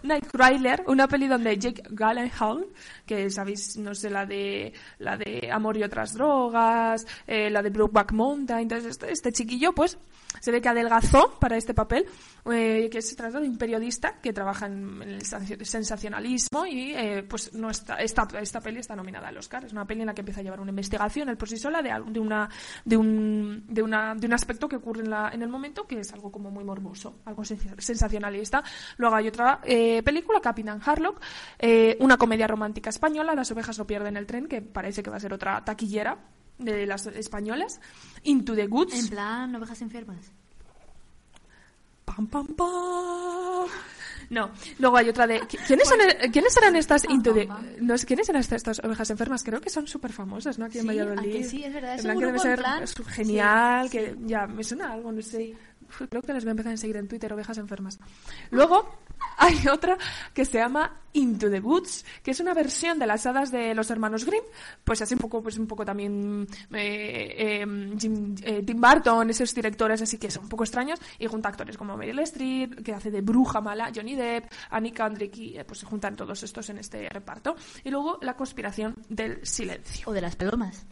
Nightcrawler, 0.03 0.85
una 0.87 1.09
peli 1.09 1.29
donde 1.29 1.59
Jake 1.59 1.83
Gyllenhaal, 1.91 2.67
que 3.07 3.31
sabéis, 3.31 3.77
no 3.79 3.95
sé, 3.95 4.11
la 4.11 4.27
de 4.27 4.73
la 4.99 5.17
de 5.17 5.49
Amor 5.53 5.77
y 5.77 5.85
otras 5.85 6.15
drogas, 6.15 7.07
eh, 7.27 7.49
la 7.51 7.63
de 7.63 7.71
Brokeback 7.71 8.13
Mountain, 8.13 8.63
entonces 8.63 8.91
este, 8.91 9.13
este 9.13 9.33
chiquillo, 9.33 9.73
pues, 9.73 9.97
se 10.41 10.51
ve 10.51 10.61
que 10.61 10.69
adelgazó 10.69 11.39
para 11.41 11.57
este 11.57 11.73
papel, 11.73 12.05
eh, 12.53 12.89
que 12.91 13.01
se 13.01 13.17
trata 13.17 13.41
de 13.41 13.49
un 13.49 13.57
periodista 13.57 14.21
que 14.21 14.33
trabaja 14.33 14.67
en 14.67 15.01
el 15.03 15.23
sensaci- 15.23 15.65
sensacionalismo 15.65 16.67
y, 16.67 16.93
eh, 16.95 17.23
pues, 17.23 17.55
no 17.55 17.71
está, 17.71 17.97
esta, 17.97 18.29
esta 18.41 18.61
peli 18.61 18.81
está 18.81 18.95
nominada 18.95 19.29
al 19.29 19.39
Oscar. 19.39 19.65
Es 19.65 19.73
una 19.73 19.87
peli 19.87 20.01
en 20.03 20.07
la 20.09 20.15
que 20.15 20.21
empieza 20.21 20.41
a 20.41 20.43
llevar 20.43 20.61
una 20.61 20.71
investigación 20.71 21.29
él 21.29 21.37
por 21.37 21.49
sí 21.49 21.57
sola 21.57 21.81
de, 21.81 21.91
de, 22.09 22.21
una, 22.21 22.49
de, 22.85 22.97
un, 22.97 23.65
de, 23.69 23.83
una, 23.83 24.15
de 24.15 24.27
un 24.27 24.33
aspecto 24.35 24.69
que 24.69 24.77
ocurre 24.77 25.01
en, 25.03 25.11
la, 25.11 25.31
en 25.33 25.43
el 25.43 25.49
momento 25.49 25.87
que 25.87 26.01
es 26.01 26.13
algo 26.13 26.31
como 26.31 26.51
muy 26.51 26.65
morboso, 26.65 27.21
algo 27.25 27.43
sen- 27.43 27.81
sensacionalista. 27.81 28.63
Luego 28.99 29.17
hay 29.17 29.29
otra 29.29 29.61
eh, 29.65 30.03
película, 30.03 30.41
Capitán 30.41 30.81
Harlock, 30.85 31.21
eh, 31.59 31.97
una 32.01 32.17
comedia 32.17 32.47
romántica 32.47 32.91
española, 32.97 33.35
Las 33.35 33.51
ovejas 33.53 33.79
no 33.79 33.87
pierden 33.87 34.17
el 34.17 34.27
tren, 34.27 34.47
que 34.49 34.61
parece 34.63 35.03
que 35.03 35.11
va 35.11 35.17
a 35.17 35.21
ser 35.21 35.33
otra 35.33 35.65
taquillera 35.65 36.19
de 36.59 36.87
las 36.87 37.07
españolas. 37.07 37.81
Into 38.25 38.55
the 38.55 38.67
Goods. 38.67 38.95
En 38.99 39.09
plan, 39.09 39.55
ovejas 39.55 39.81
enfermas. 39.83 40.33
Pam, 42.05 42.27
pam, 42.29 42.47
pam. 42.47 43.67
No, 44.31 44.51
luego 44.79 44.97
hay 44.97 45.09
otra 45.09 45.27
de... 45.27 45.41
¿qui- 45.43 45.59
¿Quiénes, 45.67 45.89
son, 45.89 45.99
¿quiénes 46.33 46.57
eran 46.57 46.75
estas 46.77 47.05
into 47.09 47.33
the- 47.33 47.47
no 47.81 47.95
¿Quiénes 48.07 48.29
eran 48.29 48.41
estas, 48.41 48.57
estas 48.57 48.81
ovejas 48.85 49.11
enfermas? 49.11 49.45
Creo 49.45 49.61
que 49.61 49.71
son 49.71 49.87
súper 49.87 50.13
famosas, 50.13 50.59
¿no? 50.59 50.65
Aquí 50.65 50.79
en 50.79 50.83
Sí, 50.83 50.89
Valladolid. 50.89 51.29
¿a 51.31 51.33
que 51.39 51.45
sí? 51.45 51.65
Es 51.65 51.73
verdad, 51.75 51.95
es 51.95 52.01
En 52.01 52.05
plan 52.05 52.17
un 52.17 52.21
que 52.21 52.27
debe 52.27 52.39
grupo 52.39 52.49
ser 52.49 52.59
plan- 52.59 52.87
genial, 53.15 53.89
Sí, 53.89 53.99
que 53.99 54.17
ya 54.25 54.47
me 54.47 54.65
suena 54.65 54.93
algo, 54.93 55.13
no 55.13 55.23
sé. 55.23 55.55
Creo 56.09 56.23
que 56.23 56.33
les 56.33 56.45
voy 56.45 56.51
a 56.51 56.53
empezar 56.53 56.73
a 56.73 56.77
seguir 56.77 56.97
en 56.97 57.09
Twitter, 57.09 57.33
ovejas 57.33 57.59
enfermas. 57.59 57.99
Luego 58.51 58.99
hay 59.39 59.67
otra 59.69 59.97
que 60.35 60.45
se 60.45 60.59
llama 60.59 61.01
Into 61.13 61.51
the 61.51 61.61
Woods, 61.61 62.05
que 62.23 62.31
es 62.33 62.41
una 62.41 62.53
versión 62.55 62.99
de 62.99 63.07
las 63.07 63.25
hadas 63.27 63.51
de 63.51 63.75
los 63.75 63.91
hermanos 63.91 64.25
Grimm, 64.25 64.45
pues 64.85 65.01
así 65.03 65.15
un 65.15 65.21
poco, 65.21 65.43
pues 65.43 65.59
un 65.59 65.67
poco 65.67 65.85
también 65.85 66.47
eh, 66.73 67.35
eh, 67.63 67.67
Jim- 67.99 68.35
eh, 68.43 68.63
Tim 68.65 68.81
Burton, 68.81 69.31
esos 69.31 69.55
directores 69.55 70.03
así 70.03 70.19
que 70.19 70.31
son 70.31 70.45
un 70.45 70.49
poco 70.49 70.65
extraños, 70.65 70.99
y 71.19 71.27
junta 71.27 71.49
actores 71.49 71.77
como 71.79 71.97
Meryl 71.97 72.19
Streep, 72.21 72.83
que 72.83 72.93
hace 72.93 73.11
de 73.11 73.23
bruja 73.23 73.61
mala, 73.61 73.91
Johnny 73.95 74.15
Depp, 74.15 74.53
Annie 74.71 74.93
Kendrick, 74.93 75.37
y 75.39 75.59
eh, 75.59 75.65
pues 75.65 75.81
se 75.81 75.87
juntan 75.87 76.17
todos 76.17 76.43
estos 76.43 76.69
en 76.71 76.79
este 76.79 77.09
reparto. 77.09 77.57
Y 77.85 77.91
luego 77.91 78.19
La 78.21 78.35
conspiración 78.37 78.95
del 79.09 79.45
silencio. 79.47 80.09
O 80.09 80.13
de 80.13 80.21
las 80.21 80.37
palomas. 80.37 80.85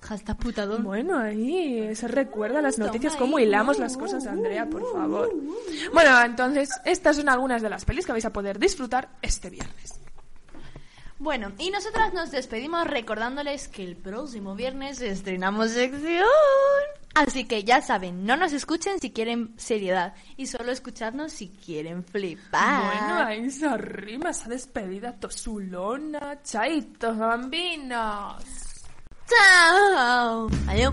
Hashtag 0.00 0.36
putadón. 0.38 0.82
Bueno, 0.82 1.18
ahí 1.18 1.94
se 1.94 2.08
recuerda 2.08 2.62
las 2.62 2.78
noticias, 2.78 3.16
cómo 3.16 3.38
hilamos 3.38 3.78
las 3.78 3.96
cosas, 3.96 4.26
Andrea, 4.26 4.68
por 4.68 4.90
favor. 4.92 5.30
Bueno, 5.92 6.22
entonces, 6.22 6.70
estas 6.84 7.16
son 7.16 7.28
algunas 7.28 7.62
de 7.62 7.70
las 7.70 7.84
pelis 7.84 8.06
que 8.06 8.12
vais 8.12 8.24
a 8.24 8.32
poder 8.32 8.58
disfrutar 8.58 9.10
este 9.22 9.50
viernes. 9.50 10.00
Bueno, 11.18 11.52
y 11.58 11.70
nosotras 11.70 12.14
nos 12.14 12.30
despedimos 12.30 12.86
recordándoles 12.86 13.68
que 13.68 13.84
el 13.84 13.94
próximo 13.94 14.54
viernes 14.54 15.02
estrenamos 15.02 15.72
sección. 15.72 16.24
Así 17.14 17.44
que 17.44 17.62
ya 17.62 17.82
saben, 17.82 18.24
no 18.24 18.38
nos 18.38 18.54
escuchen 18.54 19.00
si 19.00 19.10
quieren 19.10 19.52
seriedad 19.58 20.14
y 20.38 20.46
solo 20.46 20.72
escucharnos 20.72 21.32
si 21.32 21.48
quieren 21.48 22.04
flipar. 22.04 22.84
Bueno, 22.84 23.14
ahí 23.26 23.44
esa 23.44 23.76
rima, 23.76 24.30
esa 24.30 24.48
despedida 24.48 25.12
tosulona, 25.12 26.40
chaitos, 26.42 27.18
bambinos. 27.18 28.69
자, 29.30 30.48
안녕. 30.66 30.92